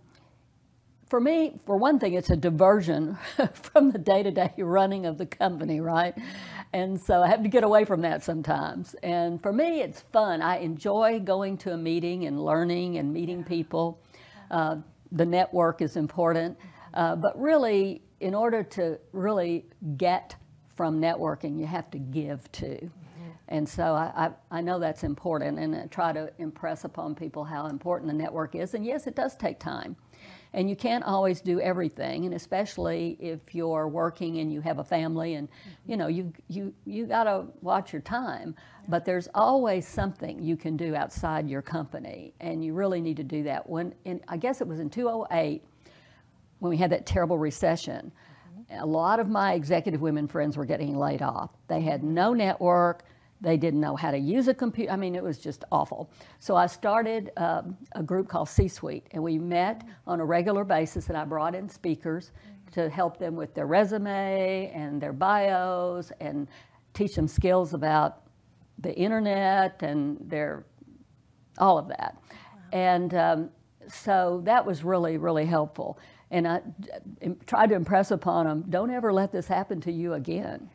for 1.10 1.20
me, 1.20 1.60
for 1.66 1.78
one 1.78 2.00
thing, 2.00 2.14
it's 2.14 2.30
a 2.30 2.36
diversion 2.36 3.18
from 3.54 3.92
the 3.92 4.00
day 4.00 4.24
to 4.24 4.32
day 4.32 4.54
running 4.58 5.06
of 5.06 5.18
the 5.18 5.26
company, 5.26 5.80
right? 5.80 6.16
And 6.74 7.00
so 7.00 7.22
I 7.22 7.28
have 7.28 7.44
to 7.44 7.50
get 7.50 7.64
away 7.64 7.86
from 7.86 8.02
that 8.02 8.24
sometimes. 8.24 8.96
And 9.04 9.42
for 9.42 9.54
me, 9.54 9.82
it's 9.82 10.02
fun. 10.02 10.42
I 10.42 10.58
enjoy 10.58 11.20
going 11.20 11.58
to 11.60 11.74
a 11.74 11.78
meeting 11.78 12.26
and 12.26 12.44
learning 12.44 12.98
and 12.98 13.14
meeting 13.14 13.44
people. 13.44 14.02
Uh, 14.50 14.78
the 15.12 15.26
network 15.26 15.82
is 15.82 15.96
important. 15.96 16.58
Uh, 16.96 17.16
but 17.16 17.40
really, 17.40 18.02
in 18.20 18.34
order 18.34 18.64
to 18.64 18.98
really 19.12 19.66
get 19.98 20.36
from 20.76 21.00
networking, 21.02 21.60
you 21.60 21.66
have 21.66 21.92
to 21.92 22.00
give 22.00 22.52
too. 22.52 22.90
And 23.48 23.68
so 23.68 23.94
I, 23.94 24.12
I, 24.52 24.58
I 24.58 24.62
know 24.62 24.80
that's 24.80 25.04
important 25.04 25.60
and 25.60 25.76
I 25.76 25.86
try 25.88 26.12
to 26.14 26.32
impress 26.40 26.84
upon 26.84 27.16
people 27.16 27.44
how 27.44 27.68
important 27.68 28.12
the 28.12 28.18
network 28.18 28.56
is. 28.56 28.74
And 28.74 28.86
yes, 28.86 29.08
it 29.08 29.16
does 29.16 29.36
take 29.36 29.60
time. 29.60 29.96
And 30.54 30.70
you 30.70 30.76
can't 30.76 31.04
always 31.04 31.42
do 31.42 31.60
everything, 31.60 32.26
and 32.26 32.34
especially 32.34 33.18
if 33.20 33.54
you're 33.54 33.90
working 33.90 34.40
and 34.40 34.54
you 34.54 34.62
have 34.62 34.80
a 34.80 34.86
family, 34.86 35.34
and 35.34 35.50
you 35.86 35.98
know 35.98 36.08
you 36.08 36.32
you 36.48 36.74
you 36.86 37.06
got 37.06 37.26
to 37.26 37.48
watch 37.62 37.92
your 37.92 38.02
time. 38.02 38.56
But 38.88 39.04
there's 39.04 39.28
always 39.36 39.86
something 39.86 40.42
you 40.42 40.56
can 40.56 40.78
do 40.78 40.96
outside 40.96 41.50
your 41.50 41.62
company, 41.62 42.34
and 42.40 42.64
you 42.64 42.74
really 42.74 43.02
need 43.02 43.18
to 43.18 43.24
do 43.24 43.44
that. 43.44 43.70
When 43.70 43.94
in, 44.06 44.22
I 44.30 44.38
guess 44.38 44.62
it 44.62 44.68
was 44.68 44.80
in 44.80 44.90
2008 44.90 45.62
when 46.66 46.72
we 46.72 46.78
had 46.78 46.90
that 46.90 47.06
terrible 47.06 47.38
recession, 47.38 48.12
a 48.72 48.86
lot 48.86 49.20
of 49.20 49.30
my 49.30 49.54
executive 49.54 50.02
women 50.02 50.28
friends 50.28 50.58
were 50.58 50.66
getting 50.66 50.98
laid 50.98 51.22
off. 51.22 51.52
They 51.68 51.82
had 51.82 52.04
no 52.04 52.34
network. 52.34 53.04
They 53.40 53.56
didn't 53.56 53.82
know 53.82 53.96
how 53.96 54.10
to 54.10 54.18
use 54.18 54.48
a 54.48 54.54
computer. 54.56 54.92
I 54.92 54.96
mean, 54.96 55.14
it 55.14 55.22
was 55.22 55.38
just 55.38 55.64
awful. 55.72 56.10
So 56.40 56.56
I 56.56 56.66
started 56.66 57.32
um, 57.38 57.78
a 57.92 58.02
group 58.02 58.28
called 58.28 58.50
C 58.50 58.68
Suite, 58.68 59.06
and 59.12 59.22
we 59.22 59.38
met 59.38 59.84
on 60.08 60.20
a 60.20 60.26
regular 60.26 60.64
basis, 60.64 61.10
and 61.10 61.16
I 61.16 61.24
brought 61.24 61.54
in 61.54 61.70
speakers 61.70 62.32
to 62.72 62.90
help 62.90 63.20
them 63.20 63.36
with 63.36 63.54
their 63.54 63.68
resume 63.68 64.72
and 64.74 65.00
their 65.00 65.14
bios 65.14 66.12
and 66.20 66.48
teach 66.96 67.14
them 67.14 67.28
skills 67.28 67.76
about 67.76 68.24
the 68.80 68.94
internet 68.96 69.84
and 69.84 70.18
their 70.20 70.66
all 71.60 71.78
of 71.78 71.88
that. 71.90 72.18
And 72.74 73.14
um, 73.14 73.50
so 73.88 74.42
that 74.46 74.66
was 74.66 74.84
really, 74.84 75.18
really 75.18 75.46
helpful. 75.46 76.00
And 76.32 76.48
I 76.48 76.62
tried 77.46 77.68
to 77.70 77.76
impress 77.76 78.12
upon 78.12 78.46
them, 78.46 78.66
don't 78.70 78.90
ever 78.90 79.14
let 79.14 79.32
this 79.32 79.48
happen 79.48 79.80
to 79.82 79.92
you 79.92 80.14
again. 80.14 80.70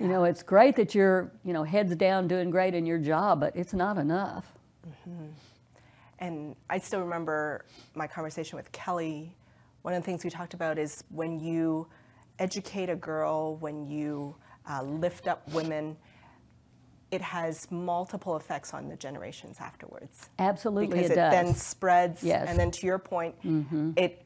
You 0.00 0.06
know, 0.06 0.24
it's 0.24 0.42
great 0.44 0.76
that 0.76 0.94
you're, 0.94 1.32
you 1.44 1.52
know, 1.52 1.64
heads 1.64 1.94
down 1.96 2.28
doing 2.28 2.50
great 2.50 2.72
in 2.74 2.86
your 2.86 2.98
job, 2.98 3.40
but 3.40 3.56
it's 3.56 3.74
not 3.74 3.98
enough. 3.98 4.46
And 6.20 6.56
I 6.70 6.78
still 6.78 7.00
remember 7.00 7.64
my 7.94 8.06
conversation 8.06 8.56
with 8.56 8.70
Kelly. 8.72 9.34
One 9.82 9.94
of 9.94 10.02
the 10.02 10.06
things 10.06 10.24
we 10.24 10.30
talked 10.30 10.54
about 10.54 10.78
is 10.78 11.04
when 11.10 11.38
you 11.38 11.86
educate 12.38 12.88
a 12.88 12.96
girl, 12.96 13.56
when 13.56 13.88
you 13.88 14.34
uh, 14.70 14.82
lift 14.82 15.26
up 15.28 15.48
women, 15.52 15.96
it 17.10 17.20
has 17.20 17.70
multiple 17.70 18.36
effects 18.36 18.74
on 18.74 18.88
the 18.88 18.96
generations 18.96 19.56
afterwards. 19.60 20.28
Absolutely, 20.38 20.88
because 20.88 21.10
it 21.10 21.14
does. 21.16 21.32
then 21.32 21.54
spreads, 21.54 22.22
Yes. 22.22 22.40
Mm-hmm. 22.42 22.50
and 22.50 22.58
then 22.58 22.70
to 22.72 22.86
your 22.86 22.98
point, 22.98 23.34
it, 23.96 24.24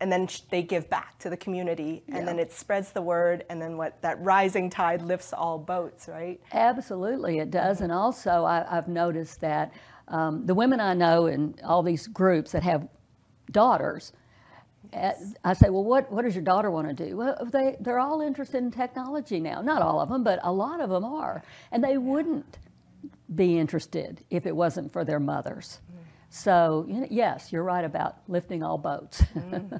and 0.00 0.12
then 0.12 0.28
they 0.50 0.62
give 0.62 0.90
back 0.90 1.18
to 1.20 1.30
the 1.30 1.36
community, 1.36 2.02
and 2.08 2.28
then 2.28 2.38
it 2.38 2.52
spreads 2.52 2.92
the 2.92 3.00
word, 3.00 3.44
and 3.48 3.60
then 3.60 3.76
what 3.76 4.00
that 4.02 4.20
rising 4.20 4.68
tide 4.68 5.02
lifts 5.02 5.32
all 5.32 5.58
boats, 5.58 6.08
right? 6.08 6.40
Absolutely, 6.52 7.38
it 7.38 7.50
does. 7.50 7.80
And 7.80 7.90
also, 7.90 8.44
I, 8.44 8.66
I've 8.76 8.88
noticed 8.88 9.40
that 9.40 9.72
um, 10.08 10.44
the 10.44 10.54
women 10.54 10.80
I 10.80 10.94
know 10.94 11.26
in 11.26 11.54
all 11.64 11.82
these 11.82 12.06
groups 12.06 12.52
that 12.52 12.62
have 12.62 12.88
daughters, 13.50 14.12
uh, 14.92 15.12
I 15.44 15.54
say, 15.54 15.70
well, 15.70 15.84
what, 15.84 16.12
what 16.12 16.22
does 16.22 16.34
your 16.34 16.44
daughter 16.44 16.70
want 16.70 16.88
to 16.88 17.06
do? 17.08 17.16
Well, 17.16 17.48
they, 17.50 17.76
they're 17.80 17.98
all 17.98 18.20
interested 18.20 18.58
in 18.58 18.70
technology 18.70 19.40
now. 19.40 19.62
Not 19.62 19.82
all 19.82 20.00
of 20.00 20.08
them, 20.08 20.22
but 20.22 20.38
a 20.42 20.52
lot 20.52 20.80
of 20.80 20.90
them 20.90 21.04
are. 21.04 21.42
And 21.72 21.82
they 21.82 21.96
wouldn't 21.96 22.58
be 23.34 23.58
interested 23.58 24.22
if 24.30 24.46
it 24.46 24.54
wasn't 24.54 24.92
for 24.92 25.04
their 25.04 25.18
mothers. 25.18 25.80
So, 26.28 26.86
yes, 27.10 27.52
you're 27.52 27.62
right 27.62 27.84
about 27.84 28.18
lifting 28.28 28.62
all 28.62 28.78
boats. 28.78 29.22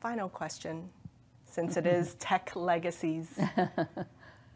Final 0.00 0.28
question, 0.28 0.88
since 1.44 1.76
it 1.76 1.86
is 1.86 2.14
tech 2.18 2.56
legacies. 2.56 3.38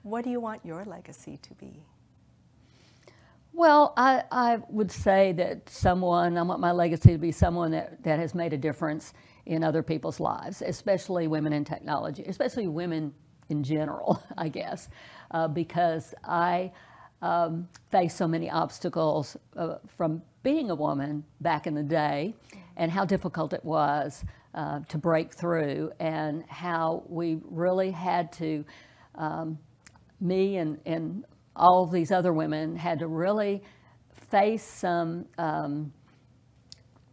what 0.02 0.24
do 0.24 0.30
you 0.30 0.40
want 0.40 0.64
your 0.64 0.84
legacy 0.84 1.38
to 1.42 1.54
be? 1.54 1.84
Well, 3.56 3.94
I, 3.96 4.22
I 4.30 4.58
would 4.68 4.92
say 4.92 5.32
that 5.32 5.70
someone, 5.70 6.36
I 6.36 6.42
want 6.42 6.60
my 6.60 6.72
legacy 6.72 7.12
to 7.12 7.18
be 7.18 7.32
someone 7.32 7.70
that, 7.70 8.02
that 8.02 8.18
has 8.18 8.34
made 8.34 8.52
a 8.52 8.58
difference 8.58 9.14
in 9.46 9.64
other 9.64 9.82
people's 9.82 10.20
lives, 10.20 10.60
especially 10.60 11.26
women 11.26 11.54
in 11.54 11.64
technology, 11.64 12.22
especially 12.26 12.68
women 12.68 13.14
in 13.48 13.62
general, 13.62 14.22
I 14.36 14.48
guess, 14.48 14.90
uh, 15.30 15.48
because 15.48 16.14
I 16.22 16.70
um, 17.22 17.68
faced 17.90 18.16
so 18.16 18.28
many 18.28 18.50
obstacles 18.50 19.36
uh, 19.56 19.76
from 19.96 20.22
being 20.42 20.70
a 20.70 20.74
woman 20.74 21.24
back 21.40 21.66
in 21.66 21.74
the 21.74 21.82
day 21.82 22.34
and 22.76 22.90
how 22.90 23.04
difficult 23.04 23.52
it 23.52 23.64
was 23.64 24.24
uh, 24.54 24.80
to 24.88 24.98
break 24.98 25.32
through 25.34 25.90
and 25.98 26.44
how 26.48 27.02
we 27.08 27.38
really 27.44 27.90
had 27.90 28.32
to 28.32 28.64
um, 29.16 29.58
me 30.20 30.56
and, 30.56 30.78
and 30.86 31.24
all 31.54 31.86
these 31.86 32.10
other 32.10 32.32
women 32.32 32.76
had 32.76 32.98
to 32.98 33.06
really 33.06 33.62
face 34.30 34.64
some 34.64 35.26
um, 35.38 35.92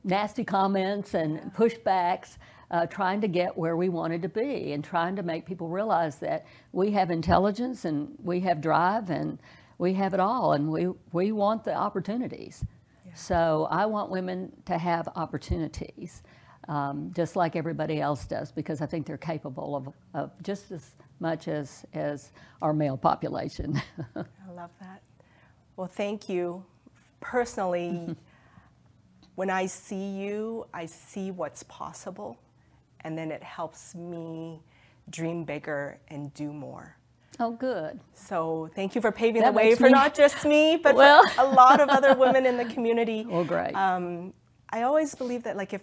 nasty 0.04 0.43
comments 0.43 1.14
and 1.14 1.39
pushbacks, 1.54 2.38
uh, 2.72 2.86
trying 2.88 3.22
to 3.22 3.28
get 3.28 3.56
where 3.58 3.78
we 3.78 3.89
wanted 3.89 4.22
to 4.22 4.30
be 4.30 4.74
and 4.74 4.84
trying 4.84 5.16
to 5.16 5.24
make 5.24 5.45
people 5.45 5.68
realize 5.68 6.18
that 6.18 6.45
we 6.72 6.91
have 6.91 7.12
intelligence 7.12 7.86
and 7.86 8.14
we 8.24 8.39
have 8.39 8.62
drive 8.62 9.10
and 9.10 9.38
we 9.78 9.93
have 9.93 10.13
it 10.13 10.19
all 10.19 10.53
and 10.53 10.69
we, 10.69 10.89
we 11.11 11.32
want 11.32 11.63
the 11.63 11.74
opportunities. 11.74 12.63
Yeah. 13.05 13.13
So 13.13 13.67
I 13.69 13.86
want 13.86 14.09
women 14.09 14.51
to 14.65 14.78
have 14.78 15.07
opportunities. 15.15 16.24
Um, 16.69 17.11
just 17.13 17.36
like 17.36 17.57
everybody 17.57 17.99
else 17.99 18.26
does, 18.26 18.49
because 18.49 18.80
I 18.80 18.86
think 18.86 19.05
they're 19.05 19.17
capable 19.17 19.76
of, 19.76 19.89
of 20.13 20.32
just 20.41 20.71
as 20.71 20.91
much 21.19 21.49
as, 21.49 21.86
as 21.93 22.32
our 22.61 22.74
male 22.74 22.95
population. 22.95 23.82
I 24.15 24.51
love 24.55 24.71
that. 24.80 25.01
Well, 25.76 25.88
thank 25.88 26.30
you. 26.30 26.63
Personally, 27.19 28.15
when 29.36 29.49
I 29.49 29.65
see 29.65 30.21
you, 30.21 30.67
I 30.74 30.86
see 30.86 31.32
what's 31.32 31.63
possible, 31.63 32.38
and 33.01 33.17
then 33.17 33.32
it 33.32 33.43
helps 33.43 33.95
me 33.95 34.61
dream 35.09 35.43
bigger 35.43 35.99
and 36.09 36.34
do 36.34 36.53
more. 36.53 36.95
Oh, 37.39 37.51
good. 37.51 37.99
So 38.13 38.69
thank 38.75 38.95
you 38.95 39.01
for 39.01 39.11
paving 39.11 39.41
that 39.41 39.51
the 39.51 39.57
way 39.57 39.75
for 39.75 39.84
me... 39.84 39.91
not 39.91 40.13
just 40.13 40.45
me, 40.45 40.77
but 40.84 40.95
well. 40.95 41.27
for 41.29 41.41
a 41.41 41.45
lot 41.45 41.79
of 41.81 41.89
other 41.89 42.15
women 42.15 42.45
in 42.45 42.57
the 42.57 42.65
community. 42.65 43.25
Well, 43.34 43.43
great. 43.43 43.73
Um, 43.73 44.34
I 44.69 44.84
always 44.84 45.15
believe 45.15 45.43
that, 45.43 45.57
like, 45.57 45.73
if 45.73 45.81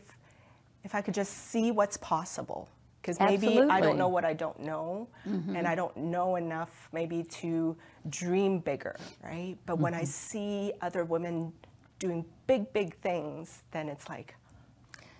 if 0.85 0.95
I 0.95 1.01
could 1.03 1.15
just 1.15 1.51
see 1.51 1.73
what's 1.73 1.97
possible, 1.97 2.69
because 3.03 3.19
maybe 3.19 3.61
I 3.61 3.81
don't 3.81 3.99
know 3.99 4.09
what 4.09 4.25
I 4.25 4.35
don't 4.35 4.61
know, 4.61 5.09
mm-hmm. 5.29 5.57
and 5.57 5.67
I 5.67 5.75
don't 5.75 5.97
know 5.97 6.37
enough 6.37 6.89
maybe 6.93 7.25
to 7.25 7.77
dream 8.09 8.61
bigger, 8.61 8.97
right? 9.23 9.57
But 9.67 9.75
mm-hmm. 9.75 9.83
when 9.83 9.95
I 9.95 10.03
mm-hmm. 10.03 10.07
see 10.07 10.73
other 10.81 11.05
women 11.05 11.53
doing 11.99 12.25
big, 12.47 12.73
big 12.73 12.97
things, 13.01 13.63
then 13.73 13.89
it's 13.89 14.09
like, 14.09 14.35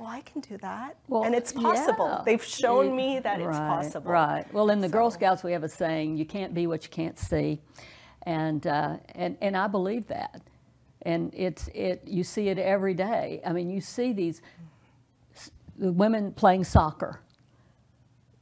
well, 0.01 0.09
I 0.09 0.23
can 0.23 0.41
do 0.41 0.57
that. 0.59 0.97
Well, 1.09 1.25
and 1.25 1.35
it's 1.35 1.53
possible. 1.53 2.07
Yeah. 2.07 2.23
They've 2.25 2.43
shown 2.43 2.87
it, 2.87 2.95
me 2.95 3.19
that 3.19 3.39
right, 3.39 3.51
it's 3.51 3.59
possible. 3.59 4.11
Right. 4.11 4.47
Well, 4.51 4.71
in 4.71 4.81
the 4.81 4.89
so. 4.89 4.93
Girl 4.93 5.11
Scouts, 5.11 5.45
we 5.45 5.53
have 5.53 5.63
a 5.63 5.69
saying, 5.69 6.17
you 6.17 6.25
can't 6.25 6.55
be 6.55 6.67
what 6.67 6.85
you 6.85 6.91
can't 6.91 7.19
see. 7.19 7.61
And, 8.23 8.67
uh, 8.67 8.97
and, 9.15 9.37
and 9.43 9.55
I 9.55 9.67
believe 9.67 10.07
that. 10.07 10.41
And 11.03 11.35
it's, 11.35 11.69
it, 11.75 12.03
you 12.07 12.25
see 12.25 12.49
it 12.49 12.59
every 12.59 12.95
day. 12.95 13.43
I 13.45 13.53
mean, 13.53 13.69
you 13.69 13.83
see 13.83 14.15
these 14.15 14.41
women 15.77 16.33
playing 16.33 16.65
soccer. 16.65 17.21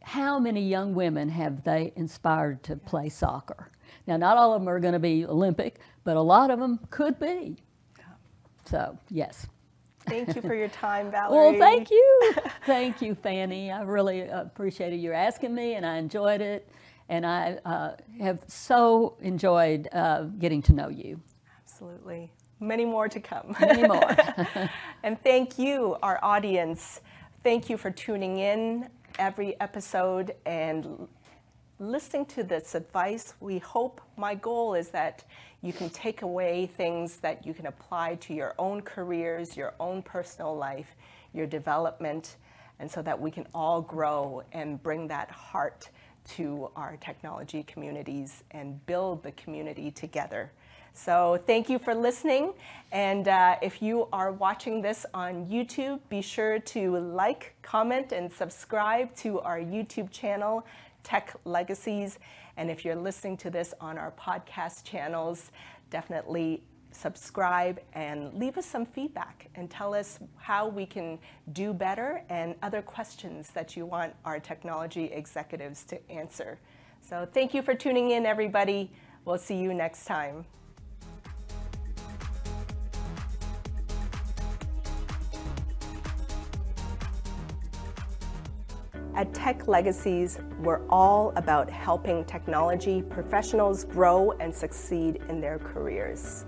How 0.05 0.39
many 0.39 0.63
young 0.63 0.95
women 0.95 1.29
have 1.29 1.65
they 1.65 1.93
inspired 1.97 2.63
to 2.65 2.77
play 2.77 3.09
soccer? 3.09 3.73
Now, 4.07 4.17
not 4.17 4.37
all 4.37 4.55
of 4.55 4.61
them 4.61 4.69
are 4.69 4.79
going 4.79 4.93
to 4.93 5.01
be 5.01 5.27
Olympic, 5.27 5.81
but 6.05 6.17
a 6.17 6.21
lot 6.21 6.51
of 6.51 6.61
them 6.61 6.79
could 6.91 7.19
be. 7.19 7.57
So, 8.65 8.97
yes. 9.11 9.49
Thank 10.09 10.35
you 10.35 10.43
for 10.43 10.55
your 10.55 10.69
time, 10.69 11.11
Valerie. 11.11 11.59
well, 11.59 11.59
thank 11.59 11.91
you. 11.91 12.35
thank 12.67 13.03
you, 13.03 13.15
Fanny. 13.15 13.71
I 13.71 13.83
really 13.83 14.23
appreciated 14.23 14.97
you 14.97 15.13
asking 15.13 15.55
me, 15.55 15.75
and 15.75 15.85
I 15.87 15.97
enjoyed 15.97 16.41
it. 16.41 16.69
And 17.09 17.25
I 17.25 17.59
uh, 17.65 17.93
have 18.21 18.45
so 18.49 19.17
enjoyed 19.21 19.89
uh, 19.93 20.25
getting 20.39 20.61
to 20.63 20.73
know 20.75 20.89
you. 20.89 21.21
Absolutely. 21.63 22.31
Many 22.61 22.85
more 22.85 23.09
to 23.09 23.21
come. 23.21 23.57
Many 23.61 23.87
more. 23.87 24.17
and 25.03 25.23
thank 25.23 25.59
you, 25.59 25.97
our 26.03 26.19
audience. 26.23 27.01
Thank 27.43 27.71
you 27.71 27.77
for 27.77 27.91
tuning 27.91 28.39
in 28.39 28.89
every 29.19 29.59
episode 29.61 30.35
and 30.45 31.09
listening 31.81 32.27
to 32.27 32.43
this 32.43 32.75
advice. 32.75 33.35
We 33.41 33.59
hope 33.59 34.01
my 34.17 34.35
goal 34.35 34.75
is 34.75 34.89
that 34.89 35.25
you 35.63 35.73
can 35.73 35.91
take 35.91 36.23
away 36.23 36.67
things 36.67 37.19
that 37.19 37.47
you 37.47 37.55
can 37.55 37.67
apply 37.67 38.17
to 38.17 38.35
your 38.35 38.55
own 38.59 38.81
careers, 38.83 39.57
your 39.57 39.75
own 39.79 40.03
personal 40.03 40.57
life, 40.57 40.95
your 41.33 41.47
development, 41.47 42.37
and 42.81 42.91
so 42.91 43.03
that 43.03 43.21
we 43.21 43.31
can 43.31 43.47
all 43.55 43.81
grow 43.81 44.43
and 44.53 44.83
bring 44.83 45.09
that 45.09 45.31
heart 45.31 45.89
to 46.37 46.71
our 46.77 46.97
technology 46.97 47.63
communities 47.63 48.45
and 48.51 48.85
build 48.87 49.23
the 49.23 49.33
community 49.33 49.91
together. 49.91 50.51
So 50.95 51.41
thank 51.47 51.69
you 51.71 51.79
for 51.79 51.95
listening. 51.95 52.55
And 52.91 53.29
uh, 53.29 53.57
if 53.63 53.81
you 53.81 54.09
are 54.13 54.33
watching 54.33 54.83
this 54.83 55.07
on 55.15 55.47
YouTube, 55.47 56.01
be 56.09 56.21
sure 56.21 56.59
to 56.59 56.99
like, 56.99 57.55
comment, 57.63 58.11
and 58.11 58.33
subscribe 58.33 59.15
to 59.17 59.39
our 59.41 59.61
YouTube 59.61 60.11
channel, 60.11 60.67
Tech 61.09 61.35
Legacies. 61.47 62.19
And 62.59 62.71
if 62.71 62.85
you're 62.85 62.95
listening 62.95 63.39
to 63.39 63.49
this 63.49 63.73
on 63.81 63.97
our 63.97 64.13
podcast 64.13 64.85
channels, 64.85 65.53
definitely 65.89 66.63
subscribe 66.91 67.81
and 67.95 68.35
leave 68.35 68.59
us 68.59 68.67
some 68.67 68.85
feedback 68.85 69.49
and 69.55 69.71
tell 69.71 69.95
us 69.95 70.19
how 70.37 70.69
we 70.69 70.85
can 70.85 71.19
do 71.55 71.73
better 71.73 72.23
and 72.29 72.55
other 72.63 72.83
questions 72.83 73.49
that 73.55 73.75
you 73.75 73.87
want 73.87 74.13
our 74.27 74.39
technology 74.39 75.05
executives 75.05 75.83
to 75.85 76.11
answer. 76.11 76.59
So 77.01 77.27
thank 77.33 77.55
you 77.55 77.63
for 77.63 77.75
tuning 77.75 78.11
in, 78.11 78.27
everybody. 78.27 78.91
We'll 79.25 79.39
see 79.39 79.57
you 79.57 79.73
next 79.73 80.05
time. 80.05 80.45
At 89.19 89.35
Tech 89.35 89.67
Legacies, 89.67 90.39
we're 90.61 90.87
all 90.89 91.33
about 91.35 91.69
helping 91.69 92.25
technology 92.27 93.03
professionals 93.03 93.83
grow 93.83 94.31
and 94.39 94.55
succeed 94.55 95.19
in 95.29 95.41
their 95.41 95.59
careers 95.59 96.45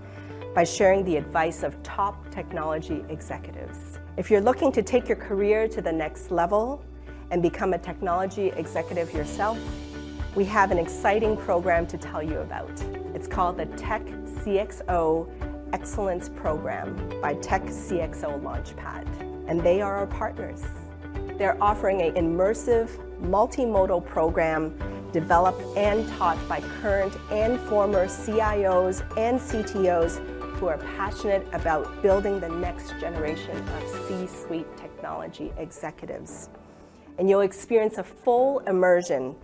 by 0.54 0.62
sharing 0.62 1.04
the 1.04 1.16
advice 1.16 1.64
of 1.64 1.82
top 1.82 2.30
technology 2.30 3.04
executives. 3.08 3.98
If 4.16 4.30
you're 4.30 4.40
looking 4.40 4.70
to 4.70 4.84
take 4.84 5.08
your 5.08 5.16
career 5.16 5.66
to 5.66 5.82
the 5.82 5.90
next 5.90 6.30
level 6.30 6.84
and 7.32 7.42
become 7.42 7.72
a 7.72 7.78
technology 7.78 8.52
executive 8.56 9.12
yourself, 9.12 9.58
we 10.36 10.44
have 10.44 10.70
an 10.70 10.78
exciting 10.78 11.36
program 11.38 11.88
to 11.88 11.98
tell 11.98 12.22
you 12.22 12.38
about. 12.38 12.70
It's 13.16 13.26
called 13.26 13.56
the 13.56 13.66
Tech 13.66 14.06
CXO 14.06 15.28
Excellence 15.72 16.28
Program 16.28 17.18
by 17.20 17.34
Tech 17.34 17.64
CXO 17.64 18.40
Launchpad, 18.40 19.48
and 19.48 19.60
they 19.60 19.82
are 19.82 19.96
our 19.96 20.06
partners. 20.06 20.62
They're 21.40 21.56
offering 21.62 22.02
an 22.02 22.16
immersive, 22.16 22.90
multimodal 23.22 24.04
program 24.04 24.76
developed 25.10 25.62
and 25.74 26.06
taught 26.10 26.36
by 26.50 26.60
current 26.82 27.16
and 27.30 27.58
former 27.60 28.08
CIOs 28.08 29.00
and 29.16 29.40
CTOs 29.40 30.18
who 30.58 30.66
are 30.66 30.76
passionate 30.98 31.46
about 31.54 32.02
building 32.02 32.40
the 32.40 32.48
next 32.50 32.90
generation 33.00 33.56
of 33.56 34.06
C-suite 34.06 34.66
technology 34.76 35.50
executives. 35.56 36.50
And 37.16 37.26
you'll 37.26 37.40
experience 37.40 37.96
a 37.96 38.04
full 38.04 38.58
immersion 38.66 39.34